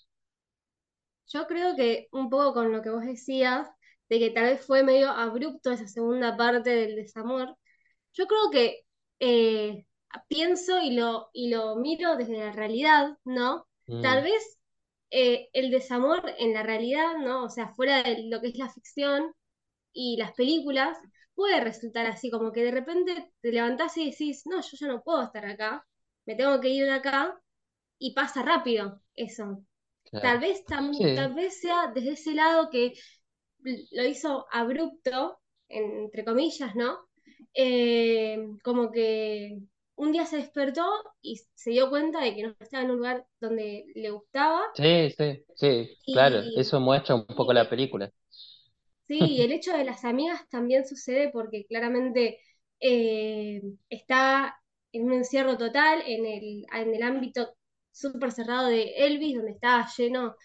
Yo 1.28 1.46
creo 1.46 1.76
que 1.76 2.08
un 2.12 2.28
poco 2.30 2.52
con 2.54 2.72
lo 2.72 2.82
que 2.82 2.90
vos 2.90 3.04
decías, 3.04 3.68
de 4.08 4.18
que 4.18 4.30
tal 4.30 4.44
vez 4.44 4.66
fue 4.66 4.82
medio 4.84 5.10
abrupto 5.10 5.70
esa 5.72 5.88
segunda 5.88 6.36
parte 6.36 6.70
del 6.70 6.96
desamor, 6.96 7.56
yo 8.14 8.26
creo 8.26 8.50
que 8.52 8.82
eh, 9.20 9.86
pienso 10.28 10.80
y 10.82 10.92
lo, 10.96 11.30
y 11.32 11.50
lo 11.50 11.76
miro 11.76 12.16
desde 12.16 12.38
la 12.38 12.52
realidad, 12.52 13.18
¿no? 13.24 13.68
Tal 14.00 14.22
Mm, 14.22 14.24
vez 14.24 14.58
eh, 15.10 15.50
el 15.54 15.70
desamor 15.70 16.22
en 16.38 16.54
la 16.54 16.62
realidad, 16.64 17.18
¿no? 17.18 17.44
O 17.44 17.50
sea, 17.50 17.70
fuera 17.74 18.02
de 18.02 18.24
lo 18.30 18.40
que 18.40 18.48
es 18.48 18.58
la 18.58 18.70
ficción 18.70 19.34
y 19.92 20.16
las 20.18 20.32
películas, 20.34 20.98
puede 21.34 21.60
resultar 21.60 22.06
así, 22.06 22.30
como 22.30 22.52
que 22.52 22.64
de 22.64 22.70
repente 22.72 23.32
te 23.40 23.52
levantás 23.52 23.96
y 23.96 24.10
decís, 24.10 24.42
no, 24.46 24.60
yo 24.60 24.76
ya 24.78 24.86
no 24.88 25.02
puedo 25.02 25.22
estar 25.22 25.44
acá, 25.46 25.86
me 26.26 26.34
tengo 26.36 26.60
que 26.60 26.68
ir 26.68 26.84
de 26.86 26.92
acá, 26.92 27.40
y 27.98 28.14
pasa 28.14 28.42
rápido 28.42 29.02
eso. 29.14 29.64
Tal 30.20 30.40
vez, 30.40 30.64
Sí. 30.92 31.04
tal 31.14 31.34
vez 31.34 31.60
sea 31.60 31.92
desde 31.94 32.12
ese 32.12 32.34
lado 32.34 32.70
que 32.70 32.94
lo 33.92 34.04
hizo 34.04 34.46
abrupto, 34.50 35.38
entre 35.68 36.24
comillas, 36.24 36.74
¿no? 36.74 36.98
Eh, 37.54 38.38
como 38.64 38.90
que 38.90 39.58
un 39.96 40.12
día 40.12 40.26
se 40.26 40.36
despertó 40.38 40.84
y 41.20 41.40
se 41.54 41.70
dio 41.70 41.90
cuenta 41.90 42.20
de 42.20 42.34
que 42.34 42.42
no 42.44 42.54
estaba 42.60 42.84
en 42.84 42.90
un 42.90 42.96
lugar 42.98 43.26
donde 43.40 43.84
le 43.94 44.10
gustaba 44.10 44.62
Sí, 44.74 45.10
sí, 45.16 45.44
sí, 45.54 45.98
claro, 46.10 46.44
eso 46.54 46.80
muestra 46.80 47.14
un 47.14 47.26
y 47.28 47.34
poco 47.34 47.52
la 47.52 47.68
película. 47.68 48.10
Sí, 49.12 49.18
y 49.36 49.42
el 49.42 49.52
hecho 49.52 49.76
de 49.76 49.84
las 49.84 50.04
amigas 50.04 50.48
también 50.48 50.86
sucede 50.86 51.30
porque 51.30 51.66
claramente 51.66 52.38
eh, 52.80 53.62
está 53.90 54.56
en 54.92 55.04
un 55.04 55.12
encierro 55.12 55.58
total 55.58 56.02
en 56.06 56.24
el, 56.26 56.66
en 56.72 56.94
el 56.94 57.02
ámbito 57.02 57.54
súper 57.90 58.32
cerrado 58.32 58.68
de 58.68 58.94
Elvis, 59.06 59.36
donde 59.36 59.52
estaba 59.52 59.86
lleno. 59.96 60.36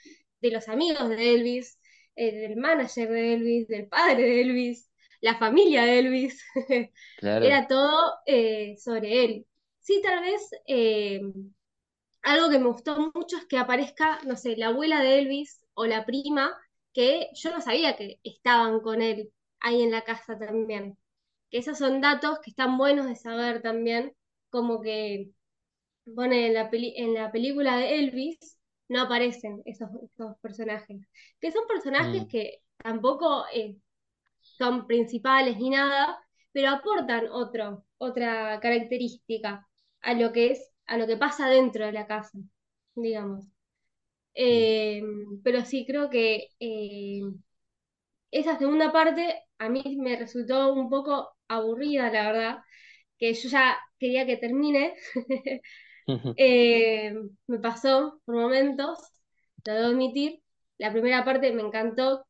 de 0.41 0.51
los 0.51 0.67
amigos 0.69 1.09
de 1.09 1.33
Elvis, 1.35 1.79
eh, 2.15 2.35
del 2.35 2.57
manager 2.57 3.09
de 3.09 3.33
Elvis, 3.35 3.67
del 3.67 3.87
padre 3.87 4.23
de 4.23 4.41
Elvis, 4.41 4.89
la 5.21 5.37
familia 5.37 5.83
de 5.85 5.99
Elvis. 5.99 6.43
Claro. 7.17 7.45
Era 7.45 7.67
todo 7.67 8.15
eh, 8.25 8.75
sobre 8.77 9.23
él. 9.25 9.47
Sí, 9.79 10.01
tal 10.03 10.21
vez 10.21 10.41
eh, 10.67 11.21
algo 12.21 12.49
que 12.49 12.59
me 12.59 12.67
gustó 12.67 13.11
mucho 13.15 13.37
es 13.37 13.45
que 13.45 13.57
aparezca, 13.57 14.19
no 14.25 14.35
sé, 14.35 14.57
la 14.57 14.67
abuela 14.67 15.01
de 15.01 15.19
Elvis 15.19 15.65
o 15.73 15.85
la 15.85 16.05
prima, 16.05 16.55
que 16.97 17.29
yo 17.35 17.51
no 17.53 17.61
sabía 17.61 17.97
que 17.97 18.19
estaban 18.25 18.81
con 18.81 19.01
él 19.03 19.31
ahí 19.61 19.83
en 19.83 19.91
la 19.93 20.03
casa 20.03 20.39
también. 20.39 20.97
Que 21.51 21.59
esos 21.59 21.79
son 21.79 22.01
datos 22.01 22.39
que 22.41 22.51
están 22.51 22.77
buenos 22.79 23.07
de 23.07 23.15
saber 23.17 23.61
también, 23.63 24.13
como 24.51 24.81
que 24.81 25.31
pone 26.15 26.47
en 26.47 26.53
la 26.53 26.69
peli- 26.69 26.93
en 26.97 27.13
la 27.13 27.31
película 27.31 27.77
de 27.77 27.99
Elvis, 27.99 28.39
no 28.89 29.01
aparecen 29.01 29.61
esos, 29.65 29.89
esos 30.03 30.37
personajes. 30.41 31.01
Que 31.41 31.51
son 31.51 31.67
personajes 31.67 32.23
Mm, 32.23 32.31
que 32.31 32.61
tampoco 32.83 33.45
eh, 33.53 33.77
son 34.41 34.87
principales 34.87 35.57
ni 35.57 35.71
nada, 35.71 36.19
pero 36.53 36.69
aportan 36.71 37.27
otro, 37.31 37.85
otra 37.99 38.59
característica 38.61 39.67
a 40.01 40.13
lo 40.15 40.31
que 40.33 40.51
es, 40.53 40.71
a 40.87 40.97
lo 40.97 41.07
que 41.07 41.17
pasa 41.17 41.49
dentro 41.49 41.85
de 41.85 41.91
la 41.93 42.07
casa, 42.07 42.39
digamos. 42.95 43.45
Eh, 44.37 45.01
pero 45.43 45.65
sí, 45.65 45.85
creo 45.87 46.09
que 46.11 46.49
eh, 46.59 47.21
esa 48.31 48.57
segunda 48.57 48.91
parte 48.91 49.43
a 49.59 49.69
mí 49.69 49.83
me 49.99 50.15
resultó 50.17 50.73
un 50.73 50.89
poco 50.89 51.35
aburrida, 51.47 52.11
la 52.11 52.31
verdad, 52.31 52.57
que 53.17 53.33
yo 53.33 53.49
ya 53.49 53.77
quería 53.99 54.25
que 54.25 54.37
termine. 54.37 54.95
Eh, 56.37 57.13
me 57.47 57.59
pasó 57.59 58.21
por 58.25 58.35
momentos, 58.35 58.99
lo 59.65 59.73
debo 59.73 59.87
admitir. 59.89 60.41
La 60.77 60.91
primera 60.91 61.25
parte 61.25 61.51
me 61.53 61.61
encantó, 61.63 62.25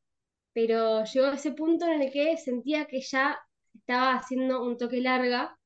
pero 0.52 1.04
llegó 1.04 1.26
a 1.28 1.34
ese 1.34 1.52
punto 1.52 1.86
en 1.86 2.02
el 2.02 2.12
que 2.12 2.36
sentía 2.38 2.86
que 2.86 3.00
ya 3.02 3.38
estaba 3.74 4.14
haciendo 4.16 4.64
un 4.64 4.78
toque 4.78 5.00
larga 5.00 5.58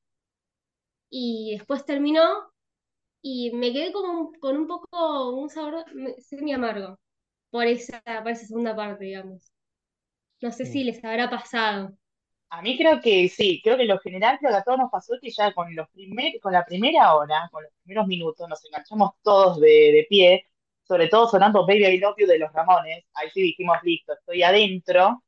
y 1.09 1.55
después 1.57 1.85
terminó 1.85 2.21
y 3.23 3.51
me 3.53 3.73
quedé 3.73 3.93
como 3.93 4.13
un- 4.21 4.35
con 4.39 4.57
un 4.57 4.67
poco, 4.67 5.31
un 5.31 5.49
sabor 5.51 5.85
semi 6.19 6.53
amargo 6.53 6.99
por 7.51 7.65
esa, 7.67 8.01
por 8.23 8.31
esa 8.31 8.47
segunda 8.47 8.75
parte, 8.75 9.05
digamos. 9.05 9.51
No 10.41 10.51
sé 10.51 10.65
si 10.67 10.83
les 10.83 11.03
habrá 11.03 11.29
pasado. 11.29 11.97
A 12.49 12.61
mí 12.61 12.77
creo 12.77 13.01
que 13.01 13.27
sí, 13.29 13.61
creo 13.63 13.75
que 13.77 13.83
en 13.83 13.87
lo 13.89 13.99
general 13.99 14.37
creo 14.39 14.51
que 14.51 14.57
a 14.57 14.63
todos 14.63 14.77
nos 14.79 14.91
pasó 14.91 15.13
que 15.21 15.31
ya 15.31 15.53
con 15.53 15.75
los 15.75 15.89
primer, 15.89 16.39
con 16.41 16.53
la 16.53 16.63
primera 16.65 17.15
hora, 17.15 17.49
con 17.51 17.63
los 17.63 17.71
primeros 17.83 18.07
minutos, 18.07 18.47
nos 18.47 18.63
enganchamos 18.65 19.11
todos 19.23 19.59
de, 19.59 19.67
de 19.69 20.05
pie, 20.09 20.45
sobre 20.83 21.07
todo 21.09 21.27
sonando 21.27 21.65
Baby 21.65 21.85
I 21.87 21.97
Love 21.99 22.15
You 22.19 22.27
de 22.27 22.37
los 22.39 22.53
Ramones, 22.53 23.05
ahí 23.15 23.29
sí 23.31 23.41
dijimos, 23.41 23.77
listo, 23.83 24.13
estoy 24.13 24.43
adentro, 24.43 25.23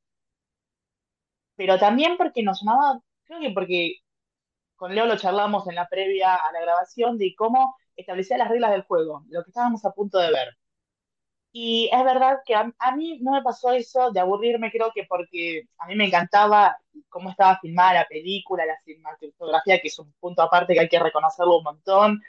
pero 1.56 1.78
también 1.80 2.18
porque 2.18 2.44
nos 2.44 2.62
llamaba, 2.62 3.00
creo 3.26 3.40
que 3.40 3.52
porque 3.52 3.96
con 4.78 4.96
Leo 4.96 5.06
lo 5.08 5.18
charlamos 5.18 5.68
en 5.68 5.76
la 5.76 5.88
previa 5.90 6.36
a 6.36 6.52
la 6.54 6.62
grabación 6.62 7.18
de 7.18 7.36
cómo 7.38 7.76
establecía 7.96 8.38
las 8.38 8.50
reglas 8.50 8.72
del 8.72 8.84
juego, 8.84 9.24
lo 9.30 9.44
que 9.44 9.50
estábamos 9.52 9.86
a 9.86 9.92
punto 9.92 10.18
de 10.20 10.32
ver. 10.32 10.50
Y 11.52 11.90
es 11.94 12.04
verdad 12.04 12.40
que 12.46 12.54
a, 12.56 12.72
a 12.80 12.96
mí 12.96 13.20
no 13.22 13.32
me 13.32 13.42
pasó 13.42 13.72
eso 13.72 14.12
de 14.12 14.20
aburrirme, 14.20 14.72
creo 14.72 14.92
que 14.94 15.06
porque 15.08 15.64
a 15.78 15.88
mí 15.88 15.96
me 15.96 16.06
encantaba 16.08 16.78
cómo 17.10 17.30
estaba 17.30 17.58
filmada 17.62 17.94
la 18.02 18.08
película, 18.08 18.66
la 18.66 18.78
cinematografía, 18.84 19.80
que 19.82 19.88
es 19.88 20.00
un 20.00 20.12
punto 20.20 20.42
aparte 20.42 20.74
que 20.74 20.82
hay 20.82 20.90
que 20.90 21.00
reconocerlo 21.00 21.58
un 21.60 21.64
montón, 21.64 22.22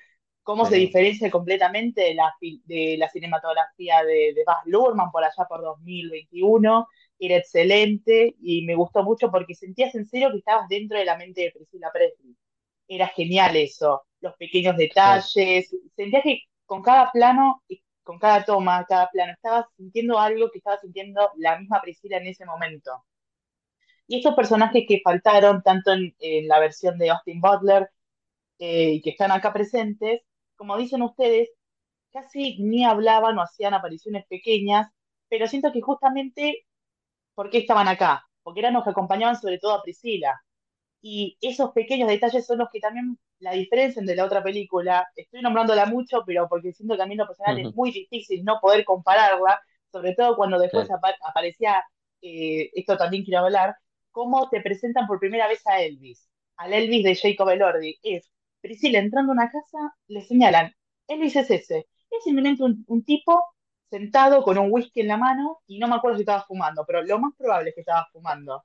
cómo 0.43 0.67
se 0.67 0.77
sí. 0.77 0.79
diferencia 0.79 1.31
completamente 1.31 2.03
de 2.03 2.15
la, 2.15 2.35
de 2.65 2.97
la 2.99 3.09
cinematografía 3.11 4.05
de, 4.05 4.33
de 4.35 4.45
Baz 4.47 4.59
Luhrmann 4.67 5.11
por 5.13 5.25
allá 5.25 5.47
por 5.49 5.63
2021, 5.63 6.89
era 7.19 7.37
excelente 7.37 8.37
y 8.43 8.65
me 8.67 8.75
gustó 8.77 9.05
mucho 9.05 9.31
porque 9.31 9.55
sentías 9.55 9.95
en 9.97 10.07
serio 10.07 10.31
que 10.33 10.39
estabas 10.39 10.69
dentro 10.69 10.99
de 10.99 11.05
la 11.07 11.17
mente 11.19 11.43
de 11.43 11.52
Priscilla 11.52 11.91
Presley. 11.93 12.37
Era 12.89 13.09
genial 13.09 13.57
eso, 13.57 14.07
los 14.26 14.36
pequeños 14.36 14.76
detalles, 14.76 15.75
sentías 15.97 16.23
que 16.23 16.41
con 16.67 16.82
cada 16.82 17.10
plano 17.12 17.62
con 18.06 18.21
cada 18.21 18.45
toma, 18.45 18.86
cada 18.86 19.10
plano, 19.10 19.32
estaba 19.32 19.69
sintiendo 19.76 20.19
algo 20.19 20.50
que 20.52 20.58
estaba 20.58 20.78
sintiendo 20.78 21.28
la 21.39 21.58
misma 21.58 21.80
Priscila 21.82 22.19
en 22.19 22.28
ese 22.28 22.47
momento. 22.47 23.04
Y 24.06 24.19
estos 24.19 24.34
personajes 24.36 24.84
que 24.89 25.00
faltaron, 25.02 25.62
tanto 25.62 25.93
en, 25.93 26.15
en 26.21 26.47
la 26.49 26.60
versión 26.60 26.99
de 26.99 27.10
Austin 27.10 27.41
Butler 27.41 27.91
eh, 28.60 28.93
y 28.93 29.02
que 29.02 29.10
están 29.10 29.32
acá 29.32 29.52
presentes, 29.52 30.23
como 30.56 30.76
dicen 30.78 31.02
ustedes, 31.02 31.50
casi 32.12 32.58
ni 32.62 32.84
hablaban 32.84 33.39
o 33.39 33.43
hacían 33.43 33.75
apariciones 33.75 34.25
pequeñas, 34.28 34.89
pero 35.28 35.49
siento 35.49 35.73
que 35.73 35.80
justamente, 35.82 36.67
¿por 37.34 37.50
qué 37.50 37.58
estaban 37.58 37.89
acá? 37.89 38.26
Porque 38.45 38.60
eran 38.60 38.75
los 38.75 38.84
que 38.84 38.91
acompañaban 38.91 39.36
sobre 39.36 39.58
todo 39.58 39.75
a 39.75 39.82
Priscila. 39.82 40.41
Y 41.02 41.39
esos 41.41 41.73
pequeños 41.73 42.08
detalles 42.08 42.47
son 42.47 42.58
los 42.58 42.69
que 42.73 42.80
también 42.80 43.19
la 43.41 43.53
diferencian 43.53 44.07
de 44.07 44.17
la 44.17 44.25
otra 44.25 44.43
película. 44.43 45.07
Estoy 45.17 45.43
nombrándola 45.43 45.87
mucho, 45.87 46.23
pero 46.27 46.49
porque 46.49 46.73
siento 46.73 46.97
que 46.97 47.03
a 47.03 47.07
mí 47.07 47.13
en 47.13 47.19
lo 47.19 47.27
personal 47.27 47.59
es 47.59 47.75
muy 47.75 47.91
difícil 47.93 48.45
no 48.45 48.59
poder 48.61 48.85
compararla, 48.85 49.61
sobre 49.93 50.15
todo 50.15 50.37
cuando 50.37 50.59
después 50.59 50.89
Claro. 50.89 51.03
aparecía, 51.29 51.85
eh, 52.23 52.71
esto 52.75 52.97
también 52.97 53.25
quiero 53.25 53.41
hablar, 53.45 53.77
cómo 54.11 54.49
te 54.51 54.61
presentan 54.63 55.07
por 55.07 55.19
primera 55.21 55.49
vez 55.49 55.67
a 55.67 55.81
Elvis, 55.83 56.29
al 56.57 56.73
Elvis 56.73 57.05
de 57.05 57.15
Jacob 57.17 57.49
Elordi. 57.51 57.99
Es 58.03 58.31
Priscila 58.61 58.99
entrando 58.99 59.33
a 59.33 59.35
una 59.35 59.51
casa, 59.51 59.95
le 60.09 60.23
señalan, 60.23 60.73
Elvis 61.09 61.37
es 61.37 61.51
ese. 61.51 61.89
Es 62.11 62.25
simplemente 62.25 62.63
un, 62.63 62.85
un 62.89 63.05
tipo 63.05 63.43
sentado 63.91 64.43
con 64.43 64.59
un 64.59 64.69
whisky 64.73 65.01
en 65.01 65.09
la 65.09 65.17
mano 65.17 65.61
y 65.67 65.79
no 65.79 65.89
me 65.89 65.97
acuerdo 65.97 66.17
si 66.17 66.23
estaba 66.23 66.45
fumando, 66.45 66.85
pero 66.87 67.03
lo 67.03 67.19
más 67.19 67.33
probable 67.37 67.71
es 67.71 67.75
que 67.75 67.81
estaba 67.83 68.07
fumando 68.13 68.65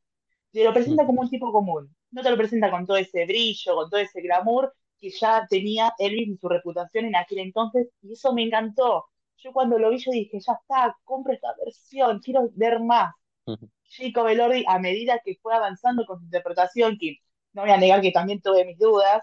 te 0.51 0.63
lo 0.63 0.73
presenta 0.73 1.05
como 1.05 1.21
un 1.21 1.29
tipo 1.29 1.51
común. 1.51 1.95
No 2.11 2.21
te 2.23 2.29
lo 2.29 2.37
presenta 2.37 2.69
con 2.71 2.85
todo 2.85 2.97
ese 2.97 3.25
brillo, 3.25 3.75
con 3.75 3.89
todo 3.89 3.99
ese 3.99 4.21
glamour 4.21 4.73
que 4.99 5.09
ya 5.09 5.47
tenía 5.49 5.93
Elvis 5.97 6.29
y 6.29 6.37
su 6.37 6.47
reputación 6.49 7.05
en 7.05 7.15
aquel 7.15 7.39
entonces, 7.39 7.87
y 8.01 8.13
eso 8.13 8.33
me 8.33 8.43
encantó. 8.43 9.05
Yo 9.37 9.51
cuando 9.53 9.79
lo 9.79 9.89
vi, 9.89 9.97
yo 9.97 10.11
dije, 10.11 10.39
ya 10.39 10.53
está, 10.53 10.97
compro 11.03 11.33
esta 11.33 11.49
versión, 11.65 12.19
quiero 12.19 12.49
ver 12.53 12.79
más. 12.79 13.13
ujú, 13.45 13.67
Jacob 13.89 14.27
Elordi, 14.27 14.63
a 14.67 14.79
medida 14.79 15.19
que 15.23 15.37
fue 15.41 15.53
avanzando 15.55 16.05
con 16.05 16.19
su 16.19 16.25
interpretación, 16.25 16.97
que 16.99 17.17
no 17.53 17.63
voy 17.63 17.71
a 17.71 17.77
negar 17.77 18.01
que 18.01 18.11
también 18.11 18.41
tuve 18.41 18.65
mis 18.65 18.77
dudas, 18.77 19.21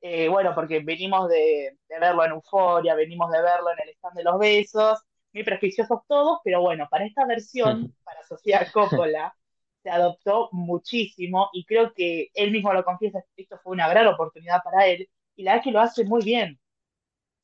eh, 0.00 0.28
bueno, 0.28 0.54
porque 0.54 0.80
venimos 0.80 1.28
de, 1.28 1.78
de 1.88 2.00
verlo 2.00 2.24
en 2.24 2.32
Euforia, 2.32 2.94
venimos 2.94 3.30
de 3.32 3.42
verlo 3.42 3.70
en 3.72 3.78
el 3.88 3.94
stand 3.96 4.16
de 4.16 4.24
los 4.24 4.38
besos, 4.38 5.00
muy 5.32 5.44
prejuiciosos 5.44 6.00
todos, 6.08 6.40
pero 6.44 6.60
bueno, 6.62 6.88
para 6.90 7.06
esta 7.06 7.26
versión, 7.26 7.90
para 8.04 8.22
Sofía 8.24 8.70
Coppola, 8.72 9.34
se 9.86 9.90
adoptó 9.90 10.48
muchísimo 10.52 11.48
y 11.52 11.64
creo 11.64 11.92
que 11.94 12.30
él 12.34 12.50
mismo 12.50 12.72
lo 12.72 12.84
confiesa, 12.84 13.24
esto 13.36 13.58
fue 13.62 13.74
una 13.74 13.88
gran 13.88 14.08
oportunidad 14.08 14.60
para 14.64 14.86
él 14.88 15.08
y 15.36 15.44
la 15.44 15.52
verdad 15.52 15.64
que 15.64 15.70
lo 15.72 15.80
hace 15.80 16.04
muy 16.04 16.22
bien. 16.24 16.58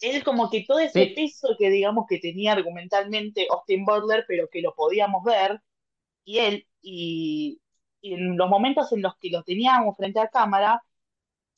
Él 0.01 0.25
como 0.25 0.51
que 0.51 0.65
todo 0.67 0.81
ese 0.81 1.07
Sí, 1.07 1.15
peso 1.15 1.57
que 1.59 1.71
digamos 1.71 2.07
que 2.09 2.19
tenía 2.19 2.53
argumentalmente 2.53 3.47
Austin 3.51 3.85
Butler, 3.85 4.25
pero 4.29 4.49
que 4.51 4.61
lo 4.63 4.75
podíamos 4.75 5.23
ver, 5.25 5.61
y 6.25 6.39
él, 6.41 6.67
y, 6.83 7.61
y 8.03 8.15
en 8.15 8.37
los 8.39 8.49
momentos 8.51 8.93
en 8.93 9.03
los 9.03 9.17
que 9.19 9.31
lo 9.31 9.43
teníamos 9.45 9.97
frente 9.97 10.21
a 10.21 10.29
cámara, 10.29 10.83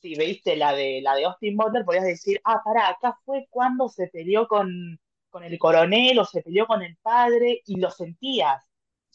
si 0.01 0.15
veiste 0.17 0.57
la 0.57 0.73
de, 0.75 1.01
la 1.03 1.15
de 1.17 1.25
Austin 1.27 1.57
Butler, 1.57 1.85
podías 1.85 2.05
decir, 2.05 2.41
ah, 2.45 2.63
pará, 2.65 2.89
acá 2.91 3.19
fue 3.25 3.47
cuando 3.51 3.89
se 3.89 4.09
peleó 4.09 4.47
con, 4.49 5.01
con 5.31 5.45
el 5.45 5.59
coronel 5.59 6.19
o 6.19 6.25
se 6.25 6.43
peleó 6.43 6.67
con 6.67 6.83
el 6.83 6.97
padre 7.03 7.63
y 7.67 7.77
lo 7.81 7.91
sentías. 7.91 8.63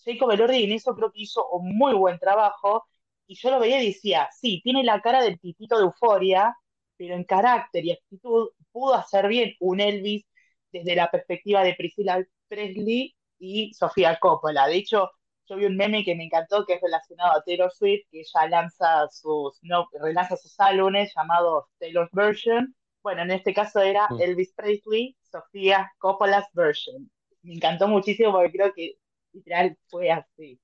Jacob 0.03 0.31
Elordi 0.31 0.63
en 0.63 0.71
eso 0.73 0.95
creo 0.95 1.11
que 1.11 1.21
hizo 1.21 1.47
un 1.49 1.77
muy 1.77 1.93
buen 1.93 2.19
trabajo 2.19 2.85
y 3.27 3.35
yo 3.35 3.51
lo 3.51 3.59
veía 3.59 3.81
y 3.83 3.87
decía, 3.87 4.29
sí, 4.31 4.61
tiene 4.63 4.83
la 4.83 5.01
cara 5.01 5.21
del 5.21 5.39
tipito 5.39 5.77
de 5.77 5.83
euforia, 5.83 6.55
pero 6.97 7.15
en 7.15 7.23
carácter 7.23 7.85
y 7.85 7.91
actitud 7.91 8.49
pudo 8.71 8.95
hacer 8.95 9.27
bien 9.27 9.53
un 9.59 9.79
Elvis 9.79 10.25
desde 10.71 10.95
la 10.95 11.11
perspectiva 11.11 11.63
de 11.63 11.75
Priscilla 11.75 12.25
Presley 12.47 13.15
y 13.37 13.73
Sofía 13.73 14.17
Coppola. 14.19 14.67
De 14.67 14.77
hecho, 14.77 15.11
yo 15.47 15.55
vi 15.55 15.65
un 15.65 15.77
meme 15.77 16.03
que 16.03 16.15
me 16.15 16.25
encantó 16.25 16.65
que 16.65 16.73
es 16.73 16.81
relacionado 16.81 17.37
a 17.37 17.43
Taylor 17.43 17.71
Swift, 17.71 18.05
que 18.11 18.21
ella 18.21 18.47
lanza 18.49 19.07
sus, 19.09 19.59
no, 19.63 19.87
relanza 19.99 20.37
sus 20.37 20.59
álbumes 20.59 21.11
llamados 21.15 21.65
Taylor's 21.79 22.11
Version. 22.11 22.75
Bueno, 23.01 23.23
en 23.23 23.31
este 23.31 23.53
caso 23.53 23.79
era 23.79 24.07
mm, 24.09 24.21
Elvis 24.21 24.53
Presley, 24.53 25.15
Sofía 25.31 25.91
Coppola's 25.97 26.47
Version. 26.53 27.09
Me 27.41 27.53
encantó 27.55 27.87
muchísimo 27.87 28.31
porque 28.31 28.51
creo 28.51 28.73
que 28.73 28.95
literal 29.33 29.77
fue 29.89 30.11
así. 30.11 30.59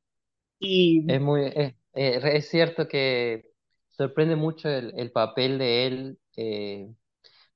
Y 0.60 1.06
es 1.08 1.22
muy, 1.22 1.46
es, 1.56 1.74
eh, 1.94 2.20
es 2.24 2.50
cierto 2.50 2.88
que 2.88 3.52
sorprende 3.92 4.36
mucho 4.36 4.70
el, 4.70 4.94
el 4.98 5.12
papel 5.12 5.58
de 5.58 5.88
él, 5.88 6.20
eh, 6.38 6.90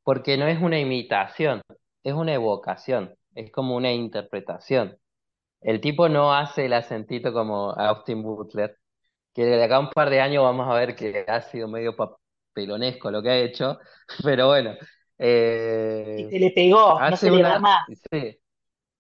porque 0.04 0.38
no 0.38 0.48
es 0.48 0.62
una 0.62 0.80
imitación, 0.80 1.62
es 2.04 2.14
una 2.14 2.34
evocación, 2.36 3.16
es 3.36 3.52
como 3.52 3.76
una 3.78 3.92
interpretación. 3.94 4.98
El 5.62 5.82
tipo 5.82 6.10
no 6.10 6.34
hace 6.36 6.66
el 6.68 6.74
acentito 6.74 7.34
como 7.34 7.72
Austin 7.74 8.24
Butler, 8.24 8.78
que 9.34 9.46
de 9.46 9.64
acá 9.64 9.78
a 9.78 9.80
un 9.82 9.90
par 9.92 10.10
de 10.10 10.22
años 10.22 10.44
vamos 10.44 10.68
a 10.70 10.76
ver 10.80 10.96
que 10.96 11.26
ha 11.28 11.42
sido 11.44 11.68
medio 11.70 11.96
papelonesco 11.96 13.12
lo 13.12 13.24
que 13.24 13.30
ha 13.32 13.38
hecho, 13.40 13.80
pero 14.24 14.48
bueno, 14.50 14.76
y 16.16 16.24
eh, 16.24 16.30
se 16.30 16.40
le 16.40 16.52
pegó, 16.52 17.04
no 17.08 17.18
se 17.18 17.30
hace 17.30 17.32
le 17.32 17.44
va 17.44 17.58
una, 17.58 17.60
más. 17.60 17.88
sí, 18.12 18.40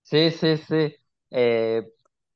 Sí, 0.03 0.31
sí, 0.31 0.57
sí. 0.57 0.95
Eh, 1.31 1.83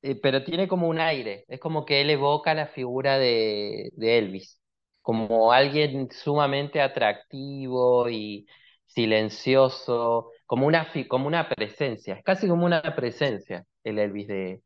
eh, 0.03 0.15
pero 0.21 0.43
tiene 0.43 0.67
como 0.67 0.87
un 0.89 0.99
aire. 0.99 1.45
Es 1.47 1.59
como 1.59 1.85
que 1.85 2.01
él 2.01 2.09
evoca 2.09 2.53
la 2.53 2.67
figura 2.67 3.17
de, 3.17 3.89
de 3.95 4.17
Elvis, 4.19 4.59
como 5.01 5.51
alguien 5.53 6.09
sumamente 6.11 6.81
atractivo 6.81 8.09
y 8.09 8.45
silencioso, 8.85 10.31
como 10.45 10.67
una, 10.67 10.87
como 11.09 11.27
una 11.27 11.49
presencia. 11.49 12.15
Es 12.15 12.23
casi 12.23 12.47
como 12.47 12.65
una 12.65 12.81
presencia 12.95 13.65
el 13.83 13.99
Elvis 13.99 14.27
de, 14.27 14.61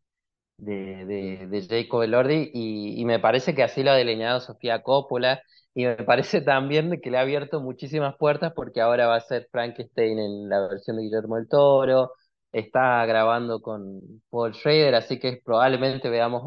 de, 0.58 1.06
de, 1.06 1.47
de 1.47 1.67
Jacob 1.67 2.04
Elordi 2.04 2.52
y, 2.54 3.06
me 3.06 3.19
parece 3.19 3.54
que 3.56 3.63
así 3.63 3.84
lo 3.84 3.91
ha 3.91 3.95
delineado 3.95 4.39
Sofía 4.39 4.82
Coppola 4.82 5.41
y 5.73 5.86
me 5.86 5.95
parece 5.97 6.41
también 6.41 7.00
que 7.02 7.12
le 7.12 7.17
ha 7.17 7.21
abierto 7.21 7.62
muchísimas 7.62 8.15
puertas 8.17 8.54
porque 8.56 8.82
ahora 8.82 9.08
va 9.08 9.15
a 9.17 9.21
ser 9.21 9.47
Frankenstein 9.52 10.19
en 10.19 10.50
la 10.50 10.67
versión 10.67 10.97
de 10.97 11.04
Guillermo 11.04 11.36
del 11.38 11.47
Toro, 11.47 12.12
está 12.60 13.06
grabando 13.06 13.62
con 13.62 14.02
Paul 14.30 14.54
Schrader, 14.54 14.96
así 14.96 15.20
que 15.20 15.41
probablemente 15.43 16.10
veamos 16.10 16.43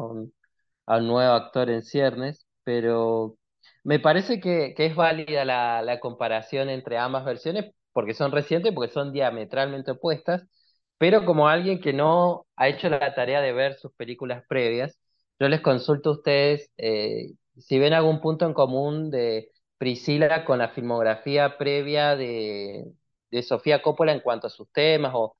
a 0.87 0.97
un, 0.97 1.07
nuevo 1.07 1.33
actor 1.33 1.69
en 1.69 1.83
ciernes, 1.83 2.45
pero 2.63 3.37
me 3.83 3.99
parece 3.99 4.39
que, 4.41 4.73
es 4.77 4.95
válida 4.95 5.45
la, 5.45 5.81
la 5.81 5.99
comparación 5.99 6.69
entre 6.69 6.97
ambas 6.97 7.25
versiones 7.25 7.73
porque 7.93 8.13
son 8.13 8.31
recientes, 8.31 8.73
porque 8.73 8.93
son 8.93 9.11
diametralmente 9.13 9.91
opuestas 9.91 10.47
pero 11.01 11.25
como 11.25 11.47
alguien 11.47 11.81
que 11.81 11.93
no 11.93 12.45
ha 12.55 12.67
hecho 12.69 12.87
la 12.87 13.15
tarea 13.15 13.41
de 13.41 13.53
ver 13.53 13.73
sus 13.73 13.91
películas 13.93 14.43
previas, 14.47 14.99
yo 15.39 15.49
les 15.49 15.61
consulto 15.61 16.11
a 16.11 16.13
ustedes 16.13 16.69
eh, 16.77 17.31
si 17.57 17.79
ven 17.79 17.93
algún 17.93 18.21
punto 18.21 18.45
en 18.45 18.53
común 18.53 19.09
de 19.09 19.49
Priscila 19.79 20.45
con 20.45 20.59
la 20.59 20.69
filmografía 20.69 21.57
previa 21.57 22.15
de, 22.15 22.85
de 23.31 23.41
Sofía 23.41 23.81
Coppola 23.81 24.11
en 24.11 24.19
cuanto 24.19 24.45
a 24.45 24.51
sus 24.51 24.71
temas, 24.71 25.13
o 25.15 25.35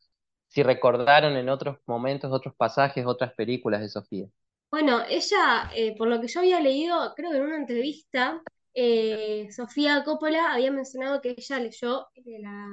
si 0.52 0.64
recordaron 0.64 1.36
en 1.38 1.50
otros 1.50 1.80
momentos, 1.88 2.32
otros 2.34 2.56
pasajes, 2.56 3.08
otras 3.08 3.34
películas 3.34 3.82
de 3.82 3.90
Sofía. 3.90 4.28
Bueno, 4.70 5.02
ella, 5.10 5.70
eh, 5.76 5.96
por 5.98 6.08
lo 6.08 6.22
que 6.22 6.28
yo 6.28 6.40
había 6.40 6.60
leído, 6.62 7.14
creo 7.16 7.32
que 7.32 7.38
en 7.38 7.44
una 7.44 7.58
entrevista, 7.58 8.42
eh, 8.74 9.48
Sofía 9.52 10.04
Coppola 10.06 10.54
había 10.54 10.72
mencionado 10.72 11.22
que 11.22 11.36
ella 11.38 11.60
leyó 11.60 12.08
eh, 12.16 12.40
la, 12.42 12.68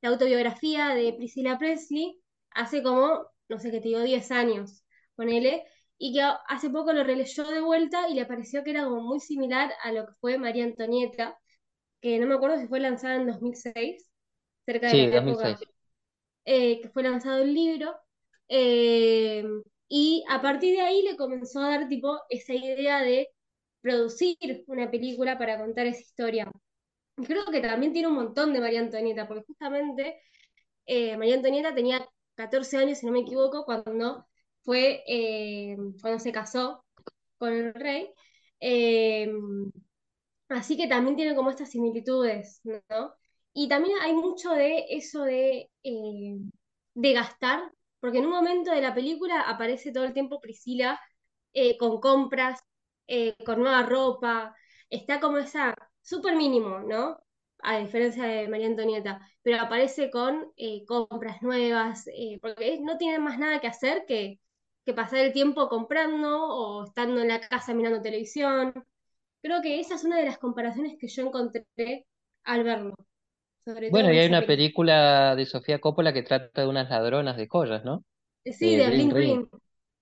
la 0.00 0.08
autobiografía 0.10 0.88
de 0.94 1.12
Priscilla 1.14 1.58
Presley 1.58 2.20
hace 2.50 2.82
como, 2.82 3.26
no 3.48 3.58
sé 3.58 3.70
qué 3.70 3.78
te 3.80 3.88
digo, 3.88 4.00
10 4.00 4.30
años, 4.30 4.84
ponele, 5.16 5.64
y 5.98 6.12
que 6.14 6.22
hace 6.48 6.70
poco 6.70 6.92
lo 6.92 7.04
releyó 7.04 7.44
de 7.44 7.60
vuelta 7.60 8.08
y 8.08 8.14
le 8.14 8.26
pareció 8.26 8.64
que 8.64 8.70
era 8.70 8.84
como 8.84 9.02
muy 9.02 9.20
similar 9.20 9.72
a 9.82 9.92
lo 9.92 10.06
que 10.06 10.12
fue 10.20 10.38
María 10.38 10.64
Antonieta, 10.64 11.38
que 12.00 12.18
no 12.20 12.26
me 12.28 12.34
acuerdo 12.34 12.58
si 12.58 12.68
fue 12.68 12.80
lanzada 12.80 13.16
en 13.16 13.26
2006, 13.28 14.10
cerca 14.66 14.88
de 14.90 14.96
la 14.98 15.04
Sí, 15.04 15.10
época 15.18 15.58
2006. 15.58 15.71
Eh, 16.44 16.80
que 16.80 16.88
fue 16.90 17.02
lanzado 17.02 17.42
el 17.42 17.54
libro, 17.54 17.94
eh, 18.48 19.44
y 19.88 20.24
a 20.28 20.40
partir 20.42 20.74
de 20.76 20.80
ahí 20.82 21.02
le 21.02 21.16
comenzó 21.16 21.60
a 21.60 21.70
dar 21.70 21.88
tipo 21.88 22.18
esa 22.30 22.54
idea 22.54 23.00
de 23.02 23.28
producir 23.80 24.36
una 24.66 24.90
película 24.90 25.38
para 25.38 25.58
contar 25.58 25.86
esa 25.86 26.00
historia. 26.00 26.50
Creo 27.26 27.44
que 27.46 27.60
también 27.60 27.92
tiene 27.92 28.08
un 28.08 28.14
montón 28.14 28.52
de 28.52 28.60
María 28.60 28.80
Antonieta, 28.80 29.28
porque 29.28 29.44
justamente 29.46 30.20
eh, 30.86 31.16
María 31.16 31.36
Antonieta 31.36 31.74
tenía 31.74 32.08
14 32.36 32.76
años, 32.78 32.98
si 32.98 33.06
no 33.06 33.12
me 33.12 33.20
equivoco, 33.20 33.64
cuando 33.64 34.26
fue, 34.62 35.02
eh, 35.06 35.76
cuando 36.02 36.18
se 36.20 36.32
casó 36.32 36.84
con 37.38 37.52
el 37.52 37.74
rey. 37.74 38.10
Así 40.48 40.76
que 40.76 40.86
también 40.88 41.16
tiene 41.16 41.34
como 41.34 41.50
estas 41.50 41.70
similitudes, 41.70 42.60
¿no? 42.64 43.14
Y 43.54 43.68
también 43.68 43.98
hay 44.00 44.14
mucho 44.14 44.52
de 44.52 44.86
eso 44.90 45.24
de, 45.24 45.70
eh, 45.82 46.36
de 46.94 47.12
gastar, 47.12 47.70
porque 48.00 48.18
en 48.18 48.26
un 48.26 48.32
momento 48.32 48.70
de 48.72 48.80
la 48.82 48.94
película 48.94 49.42
aparece 49.42 49.92
todo 49.92 50.04
el 50.04 50.14
tiempo 50.14 50.40
Priscila 50.40 50.98
eh, 51.52 51.76
con 51.78 52.00
compras, 52.00 52.60
eh, 53.06 53.34
con 53.44 53.60
nueva 53.60 53.82
ropa, 53.84 54.54
está 54.90 55.20
como 55.20 55.38
esa 55.38 55.74
súper 56.02 56.36
mínimo, 56.36 56.80
¿no? 56.80 57.18
A 57.62 57.78
diferencia 57.78 58.24
de 58.24 58.48
María 58.48 58.66
Antonieta, 58.68 59.20
pero 59.42 59.60
aparece 59.60 60.10
con 60.10 60.52
eh, 60.56 60.84
compras 60.86 61.42
nuevas, 61.42 62.06
porque 62.40 62.80
no 62.80 62.96
tiene 62.98 63.18
más 63.20 63.38
nada 63.38 63.60
que 63.60 63.68
hacer 63.68 64.04
que, 64.06 64.40
que 64.84 64.94
pasar 64.94 65.20
el 65.20 65.32
tiempo 65.32 65.68
comprando 65.68 66.44
o 66.46 66.84
estando 66.86 67.20
en 67.20 67.28
la 67.28 67.40
casa 67.40 67.74
mirando 67.74 68.02
televisión. 68.02 68.72
Creo 69.42 69.62
que 69.62 69.80
esa 69.80 69.94
es 69.96 70.04
una 70.04 70.18
de 70.18 70.24
las 70.26 70.38
comparaciones 70.38 70.96
que 71.00 71.08
yo 71.08 71.24
encontré 71.26 72.06
al 72.44 72.64
verlo, 72.64 72.94
sobre 73.64 73.90
Bueno, 73.90 74.12
y 74.12 74.18
hay 74.18 74.26
una 74.28 74.46
película. 74.46 74.46
película 74.46 75.36
de 75.36 75.46
Sofía 75.46 75.80
Coppola 75.80 76.12
que 76.12 76.22
trata 76.22 76.62
de 76.62 76.68
unas 76.68 76.88
ladronas 76.90 77.36
de 77.36 77.48
joyas, 77.48 77.84
¿no? 77.84 78.04
Sí, 78.44 78.76
Eh, 78.76 78.82
de 78.82 78.90
Bling 78.90 79.10
Bling 79.10 79.10
Ring. 79.10 79.40
Ring. 79.40 79.48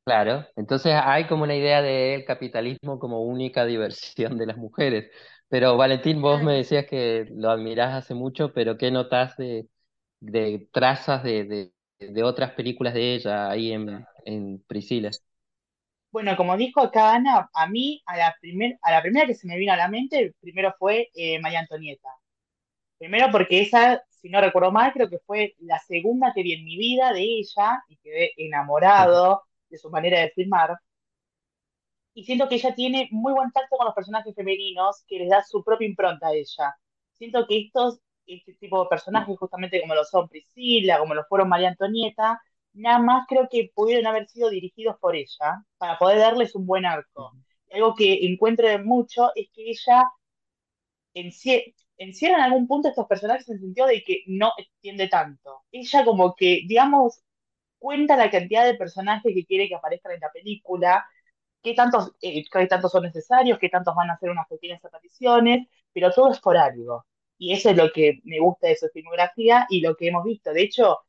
Claro, 0.04 0.46
entonces 0.56 0.94
hay 0.96 1.26
como 1.28 1.44
una 1.44 1.56
idea 1.56 1.82
del 1.82 2.24
capitalismo 2.26 2.98
como 3.00 3.22
única 3.24 3.66
diversión 3.66 4.38
de 4.38 4.46
las 4.46 4.56
mujeres. 4.58 5.10
Pero 5.48 5.76
Valentín, 5.76 6.22
vos 6.22 6.42
me 6.42 6.54
decías 6.56 6.86
que 6.86 7.26
lo 7.32 7.50
admirás 7.50 7.94
hace 7.94 8.14
mucho, 8.14 8.52
pero 8.54 8.78
¿qué 8.78 8.90
notás 8.90 9.36
de, 9.36 9.68
de 10.20 10.68
trazas 10.72 11.22
de, 11.24 11.44
de, 11.44 11.72
de 12.12 12.24
otras 12.24 12.52
películas 12.54 12.94
de 12.94 13.14
ella 13.16 13.50
ahí 13.50 13.72
en, 13.72 14.06
en 14.24 14.60
Priscila? 14.66 15.16
Bueno, 16.12 16.36
como 16.36 16.56
dijo 16.56 16.80
acá 16.80 17.14
Ana, 17.14 17.48
a 17.54 17.66
mí, 17.68 18.02
a 18.06 18.16
la, 18.16 18.34
primer, 18.40 18.78
a 18.82 18.90
la 18.92 19.02
primera 19.02 19.26
que 19.26 19.34
se 19.34 19.46
me 19.46 19.56
vino 19.58 19.72
a 19.72 19.76
la 19.76 19.88
mente, 19.88 20.34
primero 20.40 20.74
fue 20.78 21.08
eh, 21.14 21.38
María 21.40 21.60
Antonieta. 21.60 22.08
Primero 23.00 23.28
porque 23.32 23.62
esa, 23.62 24.02
si 24.10 24.28
no 24.30 24.40
recuerdo 24.40 24.70
mal, 24.72 24.92
creo 24.92 25.10
que 25.10 25.18
fue 25.26 25.54
la 25.58 25.78
segunda 25.80 26.32
que 26.34 26.42
vi 26.44 26.52
en 26.54 26.64
mi 26.64 26.78
vida 26.78 27.12
de 27.12 27.22
ella 27.22 27.82
y 27.88 27.96
quedé 27.98 28.32
enamorado 28.36 29.42
de 29.68 29.78
su 29.78 29.90
manera 29.90 30.20
de 30.20 30.30
filmar. 30.30 30.78
Y 32.14 32.24
siento 32.24 32.48
que 32.48 32.56
ella 32.56 32.74
tiene 32.74 33.08
muy 33.12 33.32
buen 33.32 33.50
tacto 33.52 33.76
con 33.76 33.86
los 33.86 33.94
personajes 33.94 34.34
femeninos, 34.34 35.04
que 35.06 35.18
les 35.20 35.28
da 35.30 35.42
su 35.44 35.62
propia 35.64 35.86
impronta 35.86 36.28
a 36.28 36.32
ella. 36.34 36.74
Siento 37.12 37.46
que 37.46 37.58
estos, 37.60 38.00
este 38.26 38.54
tipo 38.54 38.82
de 38.82 38.88
personajes, 38.88 39.38
justamente 39.38 39.80
como 39.80 39.94
lo 39.94 40.04
son 40.04 40.28
Priscila, 40.28 40.98
como 40.98 41.14
lo 41.14 41.24
fueron 41.26 41.48
María 41.48 41.68
Antonieta, 41.68 42.40
nada 42.72 42.98
más 42.98 43.26
creo 43.28 43.48
que 43.50 43.70
pudieron 43.74 44.06
haber 44.06 44.28
sido 44.28 44.50
dirigidos 44.50 44.96
por 45.00 45.16
ella 45.16 45.64
para 45.78 45.98
poder 45.98 46.18
darles 46.18 46.54
un 46.54 46.66
buen 46.66 46.84
arco. 46.86 47.32
Algo 47.72 47.94
que 47.94 48.26
encuentro 48.26 48.66
mucho 48.84 49.30
es 49.36 49.48
que 49.54 49.70
ella 49.70 50.04
encie- 51.14 51.74
encierra 52.00 52.36
en 52.36 52.42
algún 52.42 52.66
punto 52.68 52.88
estos 52.88 53.06
personajes 53.06 53.48
en 53.48 53.56
el 53.56 53.60
sentido 53.60 53.86
de 53.88 54.02
que 54.04 54.24
no 54.26 54.52
extiende 54.58 55.08
tanto. 55.08 55.64
Ella 55.72 56.04
como 56.04 56.34
que, 56.36 56.62
digamos, 56.68 57.22
cuenta 57.78 58.16
la 58.16 58.30
cantidad 58.30 58.64
de 58.66 58.74
personajes 58.74 59.34
que 59.34 59.46
quiere 59.46 59.68
que 59.68 59.76
aparezcan 59.76 60.12
en 60.14 60.20
la 60.20 60.32
película 60.32 61.06
qué 61.62 61.74
tantos, 61.74 62.12
eh, 62.22 62.44
qué 62.52 62.66
tantos 62.66 62.92
son 62.92 63.04
necesarios, 63.04 63.58
qué 63.58 63.68
tantos 63.68 63.94
van 63.94 64.10
a 64.10 64.14
hacer 64.14 64.30
unas 64.30 64.48
pequeñas 64.48 64.84
apariciones, 64.84 65.68
pero 65.92 66.10
todo 66.12 66.32
es 66.32 66.40
por 66.40 66.56
algo. 66.56 67.06
Y 67.38 67.52
eso 67.54 67.70
es 67.70 67.76
lo 67.76 67.90
que 67.92 68.20
me 68.24 68.40
gusta 68.40 68.68
de 68.68 68.76
su 68.76 68.88
filmografía 68.88 69.66
y 69.70 69.80
lo 69.80 69.96
que 69.96 70.08
hemos 70.08 70.24
visto. 70.24 70.52
De 70.52 70.62
hecho, 70.62 71.00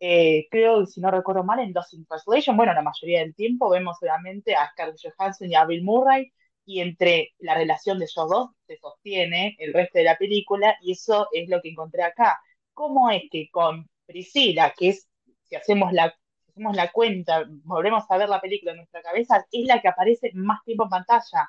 eh, 0.00 0.46
creo, 0.50 0.86
si 0.86 1.00
no 1.00 1.10
recuerdo 1.10 1.44
mal, 1.44 1.60
en 1.60 1.72
Lost 1.72 1.94
Translation, 2.08 2.56
bueno, 2.56 2.72
la 2.74 2.82
mayoría 2.82 3.20
del 3.20 3.34
tiempo 3.34 3.68
vemos 3.70 3.98
solamente 3.98 4.54
a 4.54 4.70
Scarlett 4.70 5.00
Johansson 5.02 5.50
y 5.50 5.54
a 5.54 5.64
Bill 5.66 5.82
Murray, 5.84 6.32
y 6.64 6.80
entre 6.80 7.30
la 7.38 7.54
relación 7.54 7.98
de 7.98 8.04
ellos 8.06 8.28
dos 8.28 8.50
se 8.66 8.76
sostiene 8.78 9.56
el 9.58 9.72
resto 9.72 9.98
de 9.98 10.04
la 10.04 10.16
película, 10.18 10.76
y 10.82 10.92
eso 10.92 11.28
es 11.32 11.48
lo 11.48 11.60
que 11.60 11.70
encontré 11.70 12.02
acá. 12.02 12.40
¿Cómo 12.74 13.10
es 13.10 13.22
que 13.30 13.50
con 13.50 13.88
Priscila, 14.06 14.72
que 14.76 14.90
es, 14.90 15.08
si 15.44 15.56
hacemos 15.56 15.92
la 15.92 16.14
hacemos 16.48 16.76
la 16.76 16.90
cuenta, 16.92 17.44
volvemos 17.64 18.04
a 18.10 18.18
ver 18.18 18.28
la 18.28 18.40
película 18.40 18.72
en 18.72 18.78
nuestra 18.78 19.02
cabeza, 19.02 19.46
es 19.50 19.66
la 19.66 19.80
que 19.80 19.88
aparece 19.88 20.30
más 20.34 20.62
tiempo 20.64 20.84
en 20.84 20.90
pantalla. 20.90 21.48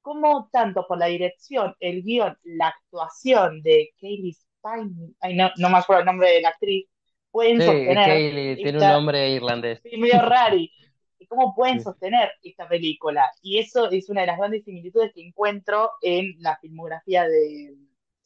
¿Cómo 0.00 0.48
tanto 0.52 0.86
por 0.86 0.98
la 0.98 1.06
dirección, 1.06 1.74
el 1.80 2.02
guion, 2.02 2.36
la 2.44 2.68
actuación 2.68 3.62
de 3.62 3.90
Kaylee 4.00 4.34
Spine, 4.34 5.14
ay, 5.20 5.34
no, 5.34 5.50
no 5.56 5.70
me 5.70 5.78
acuerdo 5.78 6.00
el 6.00 6.06
nombre 6.06 6.30
de 6.30 6.42
la 6.42 6.50
actriz, 6.50 6.86
pueden 7.30 7.58
Sí, 7.58 7.64
sostener 7.64 8.06
Kaylee 8.06 8.56
tiene 8.56 8.78
un 8.78 8.88
nombre 8.88 9.30
irlandés. 9.30 9.80
medio 9.82 10.20
rari, 10.20 10.70
y 11.24 11.26
cómo 11.26 11.54
pueden 11.54 11.80
Sí. 11.80 11.84
sostener 11.84 12.30
esta 12.42 12.68
película? 12.68 13.30
Y 13.42 13.58
eso 13.58 13.90
es 13.90 14.08
una 14.10 14.22
de 14.22 14.26
las 14.28 14.38
grandes 14.38 14.64
similitudes 14.64 15.12
que 15.14 15.26
encuentro 15.26 15.90
en 16.02 16.34
la 16.40 16.56
filmografía 16.58 17.24
de 17.28 17.76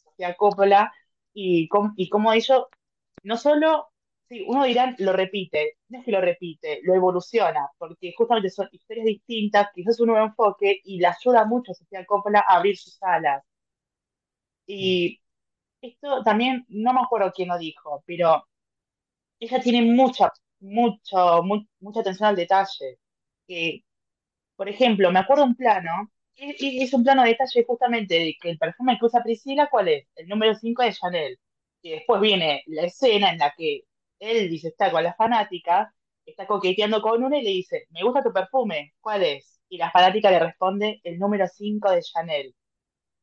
Sofía 0.04 0.34
Coppola 0.36 0.92
y, 1.32 1.68
cómo- 1.68 1.92
y 1.96 2.08
cómo 2.08 2.32
ellos 2.32 2.64
no 3.22 3.36
solo, 3.36 3.88
sí, 4.28 4.44
uno 4.48 4.64
dirá, 4.64 4.94
lo 4.98 5.12
repite, 5.12 5.78
no 5.88 5.98
es 6.00 6.04
que 6.04 6.12
lo 6.12 6.20
repite, 6.20 6.80
lo 6.84 6.94
evoluciona, 6.94 7.70
porque 7.78 8.14
justamente 8.16 8.50
son 8.50 8.68
historias 8.72 9.06
distintas, 9.06 9.68
quizás 9.74 10.00
un 10.00 10.08
nuevo 10.08 10.26
enfoque, 10.26 10.80
y 10.84 10.98
le 11.00 11.08
ayuda 11.08 11.44
mucho 11.46 11.72
a 11.72 11.74
Sofía 11.74 12.06
Coppola 12.06 12.40
a 12.48 12.56
abrir 12.56 12.76
sus 12.78 12.98
alas. 13.02 13.44
Y 14.66 15.20
esto 15.82 16.22
también, 16.24 16.66
no 16.70 16.92
me 16.94 17.00
acuerdo 17.02 17.32
quién 17.34 17.48
lo 17.48 17.58
dijo, 17.58 18.02
pero 18.06 18.46
ella 19.40 19.60
tiene 19.60 19.82
mucha, 19.82 20.32
mucho, 20.60 21.42
mu- 21.42 21.64
mucha 21.80 22.00
atención 22.00 22.28
al 22.28 22.36
detalle. 22.36 22.98
Que, 23.46 23.84
por 24.56 24.68
ejemplo, 24.68 25.10
me 25.12 25.18
acuerdo 25.20 25.44
un 25.44 25.56
plano, 25.56 26.10
y 26.36 26.82
es 26.82 26.92
un 26.94 27.02
plano 27.04 27.22
de 27.22 27.30
detalle 27.30 27.64
justamente 27.66 28.14
de 28.14 28.36
que 28.40 28.50
el 28.50 28.58
perfume 28.58 28.98
que 28.98 29.06
usa 29.06 29.22
Priscila, 29.22 29.68
¿cuál 29.70 29.88
es? 29.88 30.06
El 30.16 30.28
número 30.28 30.54
5 30.54 30.82
de 30.82 30.92
Chanel. 30.92 31.38
Y 31.82 31.90
después 31.92 32.20
viene 32.20 32.62
la 32.66 32.84
escena 32.84 33.30
en 33.32 33.38
la 33.38 33.52
que 33.56 33.82
Elvis 34.18 34.64
está 34.64 34.90
con 34.90 35.02
la 35.04 35.14
fanática, 35.14 35.94
está 36.24 36.46
coqueteando 36.46 37.00
con 37.02 37.22
una 37.24 37.38
y 37.38 37.42
le 37.44 37.50
dice, 37.50 37.86
me 37.90 38.02
gusta 38.04 38.22
tu 38.22 38.32
perfume, 38.32 38.94
¿cuál 39.00 39.22
es? 39.24 39.60
Y 39.68 39.78
la 39.78 39.90
fanática 39.90 40.30
le 40.30 40.38
responde, 40.40 41.00
el 41.04 41.18
número 41.18 41.46
5 41.48 41.90
de 41.90 42.02
Chanel. 42.02 42.54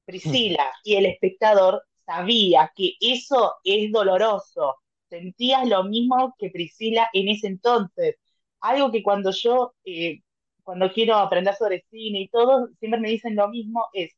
Priscila 0.06 0.71
y 0.84 0.95
el 0.95 1.06
espectador 1.06 1.84
sabía 2.06 2.71
que 2.76 2.93
eso 3.00 3.56
es 3.63 3.91
doloroso. 3.91 4.78
Sentías 5.15 5.67
lo 5.67 5.84
mismo 5.86 6.36
que 6.38 6.49
Priscila 6.49 7.10
en 7.13 7.30
ese 7.30 7.47
entonces. 7.47 8.17
Algo 8.62 8.91
que 8.91 9.01
cuando 9.04 9.32
yo, 9.32 9.73
eh, 9.86 10.21
cuando 10.63 10.91
quiero 10.91 11.15
aprender 11.15 11.56
sobre 11.56 11.86
cine 11.89 12.21
y 12.21 12.28
todo, 12.30 12.67
siempre 12.80 12.99
me 12.99 13.10
dicen 13.10 13.36
lo 13.36 13.47
mismo, 13.49 13.88
es 13.93 14.12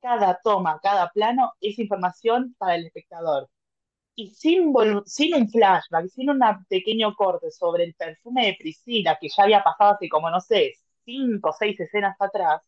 cada 0.00 0.38
toma, 0.42 0.78
cada 0.82 1.10
plano 1.10 1.52
es 1.60 1.78
información 1.78 2.54
para 2.58 2.74
el 2.76 2.86
espectador. 2.86 3.48
Y 4.16 4.30
sin, 4.30 4.72
sin 5.06 5.34
un 5.34 5.50
flashback, 5.50 6.08
sin 6.08 6.30
un 6.30 6.40
pequeño 6.68 7.14
corte 7.14 7.50
sobre 7.50 7.84
el 7.84 7.94
perfume 7.94 8.46
de 8.46 8.56
Priscila, 8.58 9.18
que 9.20 9.28
ya 9.28 9.44
había 9.44 9.62
pasado 9.64 9.92
hace 9.94 10.08
como, 10.08 10.30
no 10.30 10.40
sé, 10.40 10.74
cinco 11.04 11.50
o 11.50 11.52
seis 11.58 11.78
escenas 11.80 12.16
atrás, 12.20 12.62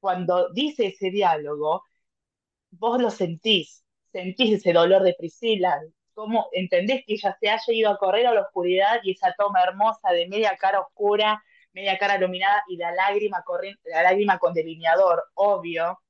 cuando 0.00 0.50
dice 0.52 0.86
ese 0.88 1.10
diálogo, 1.10 1.84
vos 2.70 3.00
lo 3.02 3.10
sentís, 3.10 3.84
sentís 4.12 4.52
ese 4.54 4.72
dolor 4.72 5.02
de 5.02 5.14
Priscila, 5.18 5.80
cómo 6.16 6.48
entendés 6.52 7.04
que 7.06 7.14
ella 7.14 7.38
se 7.40 7.50
haya 7.50 7.62
ido 7.74 7.90
a 7.92 7.98
correr 7.98 8.26
a 8.28 8.34
la 8.34 8.42
oscuridad 8.42 9.00
y 9.04 9.12
esa 9.12 9.34
toma 9.38 9.62
hermosa 9.64 10.10
de 10.12 10.28
media 10.28 10.56
cara 10.58 10.80
oscura, 10.82 11.44
media 11.74 11.98
cara 11.98 12.16
iluminada 12.18 12.64
y 12.68 12.78
la 12.78 12.92
lágrima 12.94 13.44
corriendo, 13.46 13.80
la 13.86 14.02
lágrima 14.04 14.40
con 14.40 14.54
delineador, 14.54 15.24
obvio, 15.36 16.00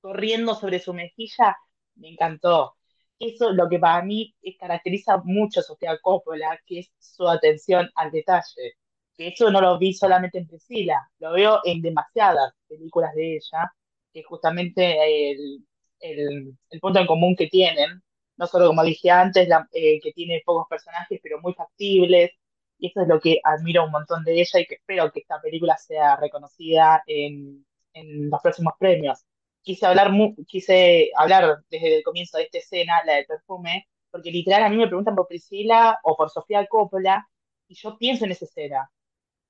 corriendo 0.00 0.54
sobre 0.54 0.78
su 0.80 0.94
mejilla, 0.94 1.56
me 1.96 2.08
encantó. 2.10 2.76
Eso 3.18 3.50
es 3.50 3.56
lo 3.56 3.68
que 3.68 3.78
para 3.78 4.02
mí 4.04 4.34
caracteriza 4.60 5.18
mucho 5.24 5.60
a 5.60 5.62
Sofía 5.64 5.98
Coppola, 6.00 6.58
que 6.66 6.80
es 6.80 6.92
su 6.98 7.28
atención 7.28 7.90
al 7.96 8.10
detalle. 8.12 8.74
Que 9.16 9.28
eso 9.28 9.50
no 9.50 9.60
lo 9.60 9.78
vi 9.78 9.92
solamente 9.94 10.38
en 10.38 10.46
Priscila, 10.46 11.10
lo 11.18 11.32
veo 11.32 11.60
en 11.64 11.82
demasiadas 11.82 12.52
películas 12.68 13.12
de 13.14 13.36
ella, 13.36 13.72
que 14.12 14.22
justamente 14.22 15.30
el, 15.32 15.66
el- 16.00 16.56
el 16.70 16.80
punto 16.80 17.00
en 17.00 17.06
común 17.06 17.34
que 17.36 17.48
tienen, 17.48 18.00
no 18.38 18.46
solo 18.46 18.68
como 18.68 18.84
dije 18.84 19.10
antes, 19.10 19.48
la- 19.48 19.68
eh, 19.72 20.00
que 20.02 20.12
tiene 20.12 20.42
pocos 20.46 20.66
personajes, 20.68 21.20
pero 21.22 21.40
muy 21.42 21.54
factibles, 21.54 22.32
y 22.78 22.88
eso 22.88 23.02
es 23.02 23.08
lo 23.08 23.20
que 23.20 23.40
admiro 23.44 23.84
un 23.84 23.90
montón 23.92 24.24
de 24.24 24.40
ella 24.40 24.60
y 24.60 24.66
que 24.66 24.76
espero 24.76 25.10
que 25.12 25.20
esta 25.20 25.40
película 25.40 25.76
sea 25.76 26.16
reconocida 26.16 27.02
en, 27.06 27.66
en 27.92 28.30
los 28.30 28.40
próximos 28.42 28.74
premios. 28.78 29.24
Quise 29.62 29.86
hablar, 29.86 30.12
mu- 30.12 30.34
quise 30.46 31.10
hablar 31.16 31.58
desde 31.70 31.98
el 31.98 32.02
comienzo 32.04 32.38
de 32.38 32.44
esta 32.44 32.58
escena, 32.58 33.02
la 33.04 33.14
del 33.16 33.26
perfume, 33.26 33.88
porque 34.10 34.30
literal 34.30 34.62
a 34.64 34.70
mí 34.70 34.76
me 34.76 34.86
preguntan 34.86 35.16
por 35.16 35.26
Priscila 35.28 35.98
o 36.04 36.16
por 36.16 36.30
Sofía 36.30 36.66
Coppola, 36.66 37.28
y 37.68 37.74
yo 37.74 37.98
pienso 37.98 38.24
en 38.24 38.32
esa 38.32 38.44
escena, 38.46 38.90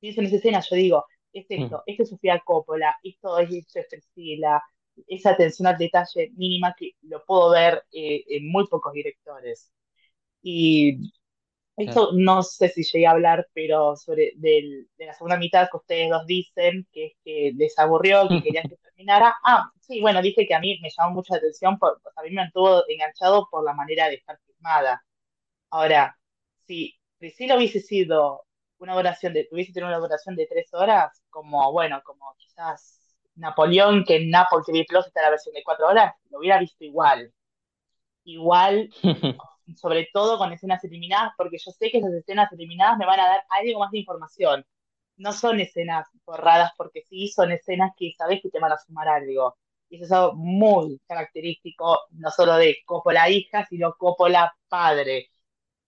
pienso 0.00 0.20
en 0.20 0.26
esa 0.28 0.36
escena, 0.36 0.60
yo 0.68 0.76
digo, 0.76 1.06
es 1.32 1.46
esto, 1.50 1.82
esto 1.86 2.02
es 2.04 2.10
Sofía 2.10 2.40
Coppola, 2.44 2.96
esto 3.02 3.38
es, 3.38 3.50
esto 3.52 3.80
es 3.80 3.86
Priscila, 3.88 4.62
esa 5.08 5.30
atención 5.30 5.66
al 5.68 5.78
detalle 5.78 6.30
mínima 6.36 6.74
que 6.78 6.92
lo 7.02 7.24
puedo 7.24 7.50
ver 7.50 7.84
eh, 7.92 8.24
en 8.28 8.48
muy 8.50 8.66
pocos 8.68 8.92
directores. 8.92 9.72
Y 10.42 11.12
esto 11.76 12.10
no 12.14 12.42
sé 12.42 12.68
si 12.70 12.82
llegué 12.84 13.06
a 13.06 13.12
hablar, 13.12 13.48
pero 13.54 13.96
sobre 13.96 14.32
del- 14.36 14.88
de 14.98 15.06
la 15.06 15.14
segunda 15.14 15.36
mitad 15.38 15.68
que 15.70 15.76
ustedes 15.78 16.10
dos 16.10 16.26
dicen, 16.26 16.86
que 16.92 17.06
es 17.06 17.12
que 17.24 17.52
les 17.56 17.78
aburrió, 17.78 18.30
que 18.30 18.40
querían 18.42 18.66
que 18.68 18.76
terminara. 18.78 19.36
Ah, 19.44 19.70
sí, 19.80 20.00
bueno, 20.00 20.22
dije 20.22 20.46
que 20.46 20.54
a 20.54 20.60
mí 20.60 20.78
me 20.82 20.90
llamó 20.96 21.14
mucho 21.16 21.34
la 21.34 21.38
atención, 21.38 21.78
por, 21.78 22.00
sea, 22.02 22.12
a 22.16 22.22
mí 22.24 22.30
me 22.30 22.36
mantuvo 22.42 22.82
enganchado 22.88 23.48
por 23.50 23.64
la 23.64 23.74
manera 23.74 24.08
de 24.08 24.16
estar 24.16 24.38
filmada. 24.46 25.04
Ahora, 25.70 26.18
si 26.66 26.94
Priscila 27.18 27.56
hubiese 27.56 27.80
sido 27.80 28.44
una 28.78 28.94
duración 28.96 29.32
de, 29.34 29.48
hubiese 29.52 29.72
tenido 29.72 29.88
una 29.88 29.98
duración 29.98 30.36
de 30.36 30.46
tres 30.46 30.72
horas, 30.74 31.22
como, 31.30 31.72
bueno, 31.72 32.02
como 32.04 32.34
quizás 32.38 32.97
Napoleón, 33.38 34.04
que 34.04 34.16
en 34.16 34.34
Apple 34.34 34.60
TV 34.66 34.84
Plus 34.88 35.06
está 35.06 35.22
la 35.22 35.30
versión 35.30 35.54
de 35.54 35.62
cuatro 35.64 35.86
horas, 35.88 36.14
lo 36.30 36.38
hubiera 36.38 36.58
visto 36.58 36.84
igual. 36.84 37.32
Igual 38.24 38.90
sobre 39.76 40.08
todo 40.12 40.38
con 40.38 40.52
escenas 40.52 40.82
eliminadas, 40.84 41.32
porque 41.36 41.58
yo 41.58 41.70
sé 41.72 41.90
que 41.90 41.98
esas 41.98 42.12
escenas 42.12 42.52
eliminadas 42.52 42.98
me 42.98 43.06
van 43.06 43.20
a 43.20 43.28
dar 43.28 43.44
algo 43.50 43.80
más 43.80 43.90
de 43.90 43.98
información. 43.98 44.64
No 45.16 45.32
son 45.32 45.60
escenas 45.60 46.06
borradas 46.24 46.72
porque 46.76 47.02
sí, 47.08 47.28
son 47.28 47.52
escenas 47.52 47.92
que 47.96 48.12
sabes 48.16 48.40
que 48.42 48.50
te 48.50 48.60
van 48.60 48.72
a 48.72 48.78
sumar 48.78 49.08
algo. 49.08 49.56
Y 49.90 49.96
eso 49.96 50.04
es 50.04 50.12
algo 50.12 50.34
muy 50.34 51.00
característico, 51.06 52.00
no 52.10 52.30
solo 52.30 52.56
de 52.56 52.78
Coppola 52.84 53.28
hija, 53.30 53.66
sino 53.66 53.94
Coppola 53.94 54.54
padre. 54.68 55.30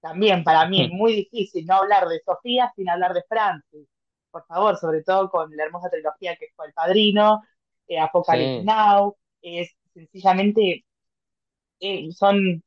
También 0.01 0.45
para 0.45 0.67
mí 0.69 0.85
es 0.85 0.91
muy 0.91 1.15
difícil 1.15 1.67
no 1.67 1.77
hablar 1.77 2.09
de 2.09 2.21
Sofía 2.25 2.73
sin 2.77 2.89
hablar 2.91 3.15
de 3.15 3.23
Francis. 3.29 3.89
Por 4.31 4.47
favor, 4.47 4.77
sobre 4.79 5.03
todo 5.03 5.31
con 5.31 5.55
la 5.57 5.65
hermosa 5.65 5.91
trilogía 5.91 6.37
que 6.37 6.49
fue 6.57 6.67
El 6.69 6.73
Padrino, 6.75 7.43
eh, 7.89 7.99
Apocalypse 7.99 8.59
Sí, 8.59 8.63
Now, 8.63 9.17
es 9.43 9.71
sencillamente 9.95 10.85
eh, 11.81 12.11
son, 12.13 12.63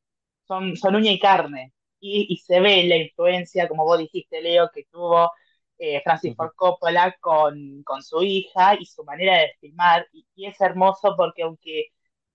son, 0.48 0.76
son 0.78 0.96
uña 0.96 1.12
y 1.12 1.20
carne. 1.20 1.74
Y, 2.00 2.28
y 2.34 2.38
se 2.38 2.60
ve 2.60 2.84
la 2.86 2.98
influencia, 2.98 3.68
como 3.70 3.86
vos 3.86 3.98
dijiste, 4.00 4.42
Leo, 4.42 4.70
que 4.74 4.84
tuvo 4.92 5.32
eh, 5.78 6.02
Francis 6.04 6.36
Ford 6.36 6.52
Coppola 6.56 7.16
con, 7.22 7.82
con 7.84 8.04
su 8.04 8.22
hija 8.24 8.76
y 8.80 8.86
su 8.86 9.04
manera 9.06 9.38
de 9.40 9.54
filmar. 9.60 10.08
Y, 10.12 10.28
y 10.36 10.48
es 10.48 10.60
hermoso 10.62 11.16
porque 11.18 11.44
aunque 11.44 11.88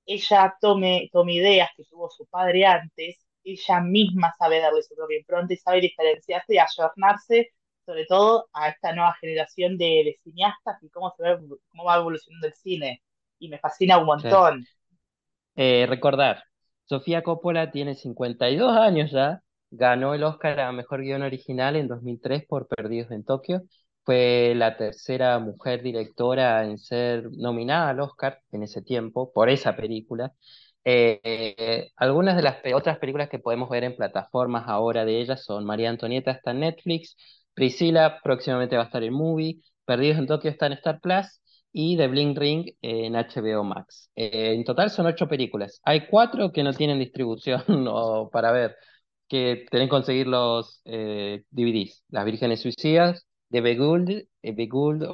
ella 0.07 0.57
tome, 0.61 1.11
tome 1.12 1.35
ideas 1.35 1.71
que 1.77 1.85
tuvo 1.85 2.09
su 2.11 2.27
padre 2.27 2.64
antes, 2.67 3.17
ella 3.45 3.81
misma 3.81 4.35
sabe 4.38 4.61
darle 4.61 4.83
su 4.83 4.95
propia 4.95 5.19
impronta 5.19 5.53
y 5.55 5.57
sabe 5.59 5.81
diferenciarse 5.83 6.55
y 6.55 6.59
ayornarse, 6.59 7.53
sobre 7.88 8.07
todo 8.07 8.48
a 8.55 8.70
esta 8.70 8.94
nueva 8.94 9.14
generación 9.20 9.79
de, 9.79 9.87
de 10.05 10.20
cineastas 10.24 10.79
y 10.83 10.90
cómo 10.90 11.12
se 11.16 11.24
ve, 11.24 11.38
cómo 11.70 11.85
va 11.87 11.96
evolucionando 11.98 12.46
el 12.48 12.55
cine. 12.55 13.03
Y 13.40 13.48
me 13.51 13.59
fascina 13.61 13.98
un 13.98 14.07
montón. 14.07 14.68
Eh, 15.57 15.87
recordar, 15.88 16.44
Sofía 16.85 17.22
Coppola 17.22 17.70
tiene 17.70 17.94
52 17.94 18.77
años 18.77 19.11
ya, 19.11 19.42
ganó 19.70 20.14
el 20.14 20.22
Oscar 20.24 20.61
a 20.61 20.72
Mejor 20.72 21.01
Guión 21.03 21.22
Original 21.22 21.77
en 21.77 21.88
2003 21.88 22.46
por 22.46 22.68
Perdidos 22.68 23.11
en 23.11 23.24
Tokio, 23.24 23.62
fue 24.05 24.55
la 24.57 24.77
tercera 24.77 25.38
mujer 25.40 25.83
directora 25.83 26.64
en 26.64 26.79
ser 26.79 27.29
nominada 27.33 27.90
al 27.90 28.01
Oscar 28.01 28.40
en 28.53 28.62
ese 28.62 28.83
tiempo 28.83 29.33
por 29.33 29.51
esa 29.51 29.77
película. 29.77 30.33
Eh, 30.85 31.20
eh, 31.24 31.90
algunas 31.96 32.37
de 32.37 32.42
las 32.42 32.57
pe- 32.62 32.72
otras 32.74 32.98
películas 32.98 33.29
que 33.29 33.38
podemos 33.40 33.68
ver 33.68 33.85
en 33.85 33.96
plataformas 33.96 34.64
ahora 34.68 35.05
de 35.05 35.20
ella 35.20 35.37
son 35.37 35.64
María 35.66 35.90
Antonieta 35.90 36.31
está 36.31 36.53
en 36.53 36.61
Netflix, 36.61 37.16
Priscila 37.59 38.21
próximamente 38.23 38.77
va 38.77 38.83
a 38.83 38.87
estar 38.87 39.03
en 39.03 39.12
Movie, 39.12 39.61
Perdidos 39.85 40.18
en 40.18 40.29
Tokio 40.29 40.49
está 40.51 40.66
en 40.66 40.75
Star 40.75 41.01
Plus 41.01 41.40
y 41.73 41.97
The 41.97 42.07
Bling 42.07 42.37
Ring 42.37 42.71
en 42.83 43.16
HBO 43.16 43.64
Max. 43.64 44.11
Eh, 44.14 44.55
en 44.55 44.62
total 44.62 44.90
son 44.90 45.07
ocho 45.07 45.27
películas. 45.27 45.81
Hay 45.83 46.07
cuatro 46.07 46.53
que 46.53 46.62
no 46.62 46.73
tienen 46.73 47.01
distribución 47.01 47.62
o 47.88 48.31
para 48.31 48.53
ver, 48.53 48.77
que 49.29 49.66
tienen 49.71 49.88
que 49.88 49.90
conseguir 49.90 50.29
los 50.29 50.81
eh, 50.85 51.42
DVDs. 51.51 52.05
Las 52.11 52.25
Vírgenes 52.27 52.61
Suicidas, 52.61 53.27
The 53.51 53.61
Beguiled, 53.61 54.29
eh, 54.42 54.68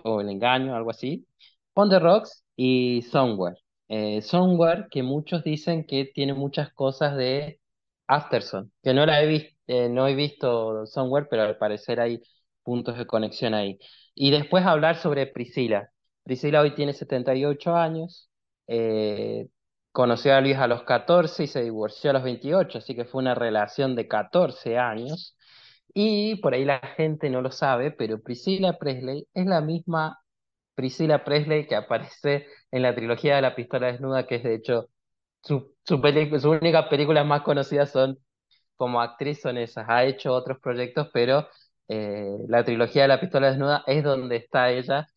o 0.04 0.20
El 0.20 0.28
Engaño, 0.28 0.74
algo 0.74 0.90
así. 0.90 1.26
On 1.74 1.88
the 1.88 1.98
Rocks 1.98 2.44
y 2.57 3.02
Somewhere. 3.11 3.57
Eh, 3.88 4.20
Somewhere, 4.20 4.87
que 4.90 5.02
muchos 5.02 5.44
dicen 5.44 5.85
que 5.87 6.04
tiene 6.14 6.35
muchas 6.35 6.70
cosas 6.74 7.16
de 7.16 7.59
Afterson, 8.06 8.72
que 8.82 8.94
no 8.94 9.06
la 9.06 9.22
he 9.22 9.26
visto, 9.26 9.54
no 9.90 10.06
he 10.08 10.14
visto 10.14 10.86
Somewhere, 10.86 11.26
pero 11.30 11.42
al 11.42 11.56
parecer 11.58 12.00
hay 12.00 12.22
puntos 12.62 12.98
de 12.98 13.06
conexión 13.06 13.54
ahí. 13.54 13.78
Y 14.14 14.30
después 14.30 14.64
hablar 14.64 14.96
sobre 14.96 15.26
Priscila. 15.26 15.90
Priscila 16.24 16.60
hoy 16.60 16.74
tiene 16.74 16.92
78 16.94 17.76
años, 17.76 18.30
eh, 18.66 19.48
conoció 19.92 20.34
a 20.34 20.40
Luis 20.40 20.56
a 20.56 20.66
los 20.66 20.82
14 20.84 21.44
y 21.44 21.46
se 21.46 21.62
divorció 21.62 22.10
a 22.10 22.12
los 22.14 22.22
28, 22.24 22.78
así 22.78 22.94
que 22.94 23.04
fue 23.04 23.22
una 23.22 23.34
relación 23.34 23.94
de 23.96 24.08
14 24.08 24.78
años. 24.78 25.36
Y 25.94 26.36
por 26.36 26.54
ahí 26.54 26.64
la 26.64 26.80
gente 26.96 27.30
no 27.30 27.40
lo 27.42 27.52
sabe, 27.52 27.90
pero 27.92 28.20
Priscilla 28.20 28.78
Presley 28.78 29.28
es 29.34 29.46
la 29.46 29.60
misma 29.60 30.18
Priscilla 30.74 31.24
Presley 31.24 31.66
que 31.66 31.76
aparece 31.76 32.46
en 32.70 32.82
la 32.82 32.94
trilogía 32.94 33.36
de 33.36 33.42
la 33.42 33.54
pistola 33.54 33.88
desnuda, 33.88 34.26
que 34.26 34.36
es 34.36 34.42
de 34.42 34.54
hecho 34.56 34.88
su, 35.44 35.74
su, 35.85 36.00
sus 36.30 36.44
únicas 36.44 36.87
películas 36.88 37.26
más 37.26 37.42
conocidas 37.42 37.90
son 37.90 38.18
como 38.76 39.00
actriz 39.00 39.40
son 39.42 39.59
esas. 39.59 39.87
Ha 39.88 40.04
hecho 40.04 40.33
otros 40.33 40.59
proyectos, 40.61 41.09
pero 41.12 41.48
eh, 41.88 42.38
la 42.48 42.64
trilogía 42.64 43.02
de 43.02 43.09
la 43.09 43.20
pistola 43.20 43.48
desnuda 43.50 43.85
es 43.87 44.04
donde 44.04 44.37
está 44.37 44.70
ella 44.70 45.09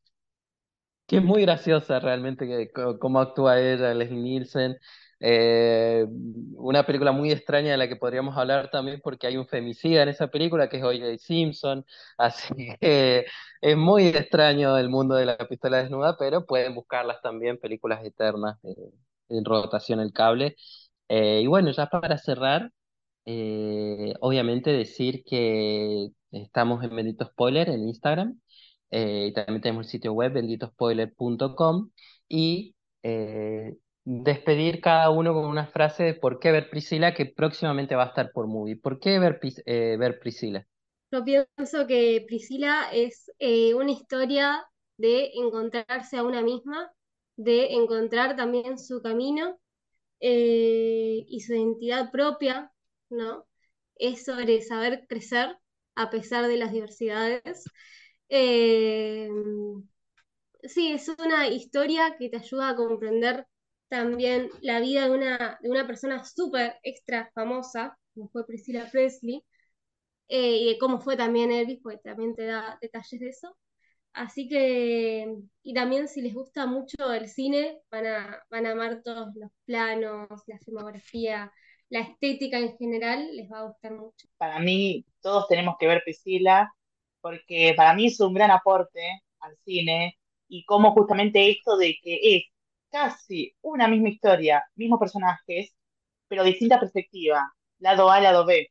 que 1.07 1.17
es 1.17 1.23
muy 1.23 1.41
graciosa 1.43 1.99
realmente 1.99 2.47
que, 2.47 2.69
cómo 2.99 3.19
actúa 3.21 3.59
ella, 3.59 3.93
Leslie 3.93 4.19
Nielsen. 4.21 4.77
Eh, 5.19 6.05
una 6.55 6.85
película 6.85 7.11
muy 7.11 7.31
extraña 7.31 7.71
de 7.71 7.77
la 7.77 7.87
que 7.87 7.95
podríamos 7.95 8.37
hablar 8.37 8.69
también 8.69 8.99
porque 9.03 9.25
hay 9.27 9.37
un 9.37 9.47
femicida 9.47 10.03
en 10.03 10.09
esa 10.09 10.27
película 10.27 10.69
que 10.69 10.77
es 10.77 10.83
O.J. 10.83 11.17
Simpson, 11.17 11.85
así 12.17 12.53
que 12.79 13.25
es 13.61 13.77
muy 13.77 14.07
extraño 14.07 14.77
el 14.77 14.89
mundo 14.89 15.15
de 15.15 15.25
la 15.25 15.37
pistola 15.37 15.77
desnuda, 15.77 16.17
pero 16.17 16.45
pueden 16.45 16.75
buscarlas 16.75 17.21
también, 17.21 17.57
películas 17.57 18.03
eternas 18.05 18.57
eh, 18.63 18.91
en 19.29 19.45
rotación 19.45 19.99
el 19.99 20.13
cable. 20.13 20.55
Eh, 21.09 21.41
y 21.43 21.47
bueno, 21.47 21.71
ya 21.71 21.87
para 21.87 22.17
cerrar, 22.17 22.71
eh, 23.25 24.13
obviamente 24.21 24.71
decir 24.71 25.23
que 25.25 26.09
estamos 26.31 26.83
en 26.83 26.95
Bendito 26.95 27.25
Spoiler 27.25 27.69
en 27.69 27.87
Instagram, 27.87 28.39
eh, 28.91 29.27
y 29.29 29.33
también 29.33 29.61
tenemos 29.61 29.85
el 29.85 29.91
sitio 29.91 30.13
web 30.13 30.33
benditospoiler.com 30.33 31.91
y 32.29 32.73
despedir 34.03 34.81
cada 34.81 35.09
uno 35.09 35.33
con 35.33 35.45
una 35.45 35.67
frase 35.67 36.03
de 36.03 36.13
por 36.13 36.39
qué 36.39 36.51
ver 36.51 36.69
Priscila, 36.69 37.13
que 37.13 37.25
próximamente 37.25 37.95
va 37.95 38.03
a 38.03 38.07
estar 38.07 38.31
por 38.31 38.47
movie. 38.47 38.75
¿Por 38.75 38.99
qué 38.99 39.19
ver, 39.19 39.39
ver 39.65 40.19
Priscila? 40.19 40.65
Yo 41.11 41.23
pienso 41.23 41.87
que 41.87 42.23
Priscila 42.27 42.89
es 42.91 43.31
una 43.75 43.91
historia 43.91 44.65
de 44.97 45.31
encontrarse 45.35 46.17
a 46.17 46.23
una 46.23 46.41
misma, 46.41 46.91
de 47.37 47.73
encontrar 47.75 48.35
también 48.37 48.79
su 48.79 49.01
camino 49.01 49.59
eh, 50.21 51.25
y 51.27 51.41
su 51.41 51.53
identidad 51.55 52.11
propia, 52.11 52.71
¿no? 53.09 53.47
Es 53.95 54.25
sobre 54.25 54.61
saber 54.61 55.05
crecer 55.07 55.57
a 55.95 56.09
pesar 56.11 56.47
de 56.47 56.57
las 56.57 56.71
diversidades. 56.73 57.65
Eh, 58.29 59.29
sí, 60.63 60.91
es 60.91 61.07
una 61.09 61.47
historia 61.47 62.15
que 62.17 62.29
te 62.29 62.37
ayuda 62.37 62.69
a 62.69 62.75
comprender 62.75 63.47
también 63.89 64.49
la 64.61 64.79
vida 64.79 65.05
de 65.07 65.11
una, 65.15 65.59
de 65.61 65.69
una 65.69 65.87
persona 65.87 66.23
súper 66.25 66.75
extra 66.83 67.31
famosa, 67.33 67.97
como 68.13 68.29
fue 68.29 68.45
Priscilla 68.45 68.89
Presley 68.91 69.43
eh, 70.29 70.57
y 70.57 70.69
de 70.73 70.79
cómo 70.79 71.01
fue 71.01 71.17
también 71.17 71.51
Elvis, 71.51 71.79
porque 71.83 71.99
también 72.03 72.35
te 72.35 72.45
da 72.47 72.77
detalles 72.81 73.19
de 73.21 73.29
eso. 73.29 73.57
Así 74.17 74.49
que, 74.49 75.27
y 75.61 75.73
también 75.75 76.07
si 76.07 76.21
les 76.21 76.33
gusta 76.33 76.65
mucho 76.65 77.13
el 77.13 77.29
cine, 77.29 77.77
van 77.91 78.07
a, 78.07 78.43
van 78.49 78.65
a 78.65 78.71
amar 78.71 79.01
todos 79.03 79.27
los 79.35 79.51
planos, 79.65 80.27
la 80.47 80.57
filmografía, 80.57 81.53
la 81.89 81.99
estética 81.99 82.57
en 82.57 82.75
general, 82.77 83.29
les 83.35 83.47
va 83.51 83.59
a 83.59 83.67
gustar 83.67 83.91
mucho. 83.93 84.27
Para 84.37 84.59
mí, 84.59 85.05
todos 85.21 85.47
tenemos 85.47 85.75
que 85.79 85.85
ver 85.85 86.01
Priscila, 86.03 86.73
porque 87.21 87.75
para 87.77 87.93
mí 87.93 88.07
es 88.07 88.19
un 88.19 88.33
gran 88.33 88.49
aporte 88.49 89.21
al 89.39 89.55
cine 89.63 90.17
y 90.47 90.65
cómo 90.65 90.93
justamente 90.93 91.51
esto 91.51 91.77
de 91.77 91.95
que 92.01 92.19
es 92.23 92.43
casi 92.89 93.55
una 93.61 93.87
misma 93.87 94.09
historia, 94.09 94.63
mismos 94.73 94.99
personajes, 94.99 95.75
pero 96.27 96.43
distinta 96.43 96.79
perspectiva, 96.79 97.53
lado 97.77 98.09
A, 98.09 98.19
lado 98.19 98.47
B. 98.47 98.67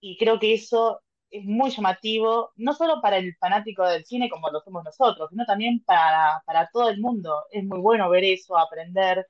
Y 0.00 0.18
creo 0.18 0.40
que 0.40 0.54
eso 0.54 1.00
es 1.30 1.44
muy 1.44 1.70
llamativo, 1.70 2.52
no 2.56 2.72
solo 2.74 3.00
para 3.00 3.18
el 3.18 3.34
fanático 3.36 3.86
del 3.86 4.04
cine 4.04 4.28
como 4.28 4.50
lo 4.50 4.60
somos 4.60 4.84
nosotros, 4.84 5.30
sino 5.30 5.44
también 5.46 5.82
para, 5.84 6.42
para 6.46 6.68
todo 6.72 6.90
el 6.90 7.00
mundo. 7.00 7.44
Es 7.50 7.64
muy 7.64 7.78
bueno 7.80 8.08
ver 8.10 8.24
eso, 8.24 8.58
aprender. 8.58 9.26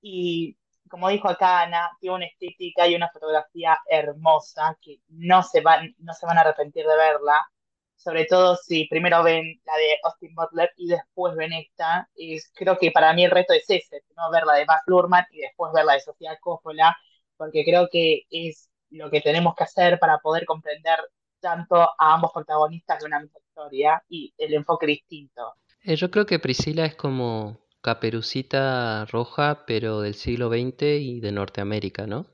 Y 0.00 0.56
como 0.88 1.08
dijo 1.08 1.28
acá 1.28 1.62
Ana, 1.62 1.90
tiene 2.00 2.16
una 2.16 2.26
estética 2.26 2.86
y 2.88 2.94
una 2.94 3.10
fotografía 3.10 3.78
hermosa 3.88 4.78
que 4.80 5.00
no 5.08 5.42
se 5.42 5.60
van, 5.60 5.94
no 5.98 6.12
se 6.14 6.26
van 6.26 6.38
a 6.38 6.42
arrepentir 6.42 6.86
de 6.86 6.96
verla. 6.96 7.44
Sobre 7.96 8.26
todo 8.26 8.56
si 8.56 8.86
primero 8.88 9.22
ven 9.22 9.60
la 9.64 9.76
de 9.76 9.98
Austin 10.04 10.34
Butler 10.34 10.70
y 10.76 10.88
después 10.88 11.34
ven 11.36 11.52
esta. 11.52 12.08
Es, 12.16 12.50
creo 12.54 12.78
que 12.78 12.90
para 12.90 13.12
mí 13.14 13.24
el 13.24 13.30
reto 13.30 13.52
es 13.54 13.64
ese, 13.68 14.02
¿no? 14.16 14.30
ver 14.30 14.44
la 14.44 14.54
de 14.54 14.64
Baz 14.66 14.82
Luhrmann 14.86 15.24
y 15.30 15.40
después 15.40 15.72
ver 15.72 15.84
la 15.84 15.94
de 15.94 16.00
Sofía 16.00 16.38
Coppola, 16.40 16.96
porque 17.36 17.64
creo 17.64 17.88
que 17.90 18.22
es 18.30 18.70
lo 18.90 19.10
que 19.10 19.20
tenemos 19.20 19.54
que 19.56 19.64
hacer 19.64 19.98
para 19.98 20.18
poder 20.18 20.44
comprender 20.46 20.98
tanto 21.44 21.76
a 21.76 22.14
ambos 22.14 22.30
protagonistas 22.32 23.00
de 23.00 23.06
una 23.06 23.20
misma 23.20 23.38
historia 23.46 24.02
y 24.08 24.32
el 24.38 24.54
enfoque 24.54 24.86
distinto. 24.86 25.42
Eh, 25.82 25.94
yo 25.94 26.10
creo 26.10 26.24
que 26.24 26.38
Priscila 26.38 26.86
es 26.86 26.96
como 26.96 27.60
Caperucita 27.82 29.04
Roja, 29.04 29.66
pero 29.66 30.00
del 30.00 30.14
siglo 30.14 30.48
XX 30.48 30.82
y 31.00 31.20
de 31.20 31.32
Norteamérica, 31.32 32.06
¿no? 32.06 32.26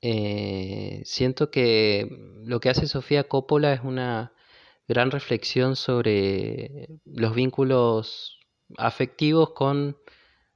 Eh, 0.00 1.02
siento 1.04 1.50
que 1.50 2.06
lo 2.44 2.60
que 2.60 2.70
hace 2.70 2.86
Sofía 2.86 3.24
Coppola 3.24 3.72
es 3.72 3.80
una 3.82 4.32
gran 4.86 5.10
reflexión 5.10 5.74
sobre 5.74 7.00
los 7.04 7.34
vínculos 7.34 8.38
afectivos 8.78 9.50
con 9.50 9.98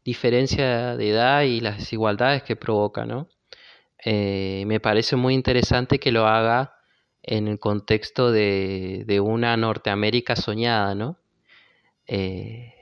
diferencia 0.05 0.97
de 0.97 1.11
edad 1.11 1.43
y 1.43 1.61
las 1.61 1.79
desigualdades 1.79 2.45
que 2.45 2.55
provoca, 2.55 3.05
¿no? 3.05 3.29
Eh, 4.05 4.63
me 4.67 4.79
parece 4.79 5.17
muy 5.17 5.35
interesante 5.35 5.99
que 5.99 6.13
lo 6.13 6.27
haga 6.27 6.74
en 7.27 7.49
el 7.49 7.59
contexto 7.59 8.31
de, 8.31 9.05
de 9.07 9.21
una 9.21 9.57
Norteamérica 9.57 10.37
soñada, 10.37 10.95
¿no? 10.95 11.19
Eh, 12.07 12.75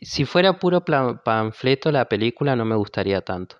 si 0.00 0.24
fuera 0.24 0.58
puro 0.58 0.84
panfleto 0.84 1.92
la 1.92 2.08
película 2.08 2.56
no 2.56 2.64
me 2.64 2.74
gustaría 2.76 3.20
tanto, 3.20 3.56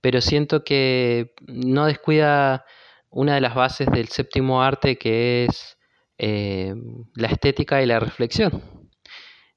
pero 0.00 0.20
siento 0.20 0.62
que 0.62 1.34
no 1.46 1.86
descuida 1.86 2.64
una 3.10 3.34
de 3.34 3.40
las 3.40 3.54
bases 3.54 3.88
del 3.90 4.08
séptimo 4.08 4.62
arte 4.62 4.98
que 4.98 5.46
es 5.46 5.78
eh, 6.18 6.74
la 7.14 7.28
estética 7.28 7.82
y 7.82 7.86
la 7.86 7.98
reflexión. 7.98 8.62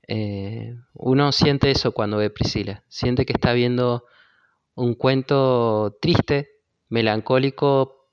Eh, 0.07 0.75
uno 0.93 1.31
siente 1.31 1.71
eso 1.71 1.91
cuando 1.91 2.17
ve 2.17 2.29
Priscila, 2.29 2.83
siente 2.87 3.25
que 3.25 3.33
está 3.33 3.53
viendo 3.53 4.05
un 4.75 4.95
cuento 4.95 5.97
triste, 6.01 6.51
melancólico, 6.87 8.09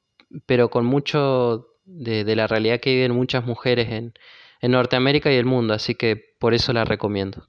pero 0.46 0.68
con 0.68 0.84
mucho 0.84 1.75
de, 1.86 2.24
de 2.24 2.36
la 2.36 2.46
realidad 2.46 2.80
que 2.80 2.94
viven 2.94 3.12
muchas 3.12 3.44
mujeres 3.46 3.90
en, 3.90 4.14
en 4.60 4.70
Norteamérica 4.72 5.32
y 5.32 5.36
el 5.36 5.46
mundo, 5.46 5.74
así 5.74 5.94
que 5.94 6.16
por 6.38 6.54
eso 6.54 6.72
la 6.72 6.84
recomiendo. 6.84 7.46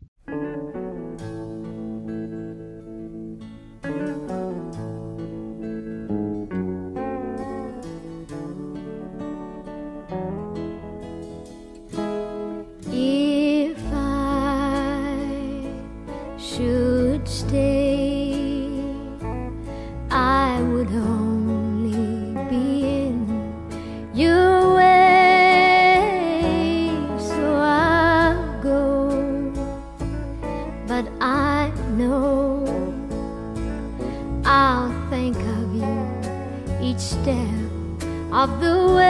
Of 38.31 38.59
the 38.59 38.93
way. 38.95 39.05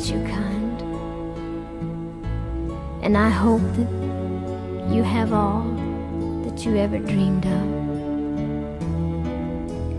Treats 0.00 0.10
you 0.10 0.20
kind. 0.26 0.82
And 3.02 3.16
I 3.16 3.28
hope 3.28 3.62
that 3.76 4.94
you 4.94 5.02
have 5.02 5.32
all 5.32 5.62
that 6.44 6.64
you 6.64 6.76
ever 6.76 6.98
dreamed 6.98 7.46
of. 7.46 7.80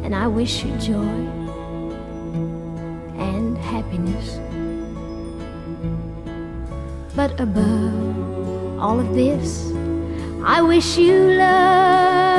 and 0.03 0.15
I 0.15 0.27
wish 0.27 0.65
you 0.65 0.71
joy 0.77 1.19
and 3.27 3.57
happiness. 3.57 4.39
But 7.15 7.39
above 7.39 8.79
all 8.79 8.99
of 8.99 9.13
this, 9.13 9.71
I 10.43 10.61
wish 10.61 10.97
you 10.97 11.17
love. 11.37 12.30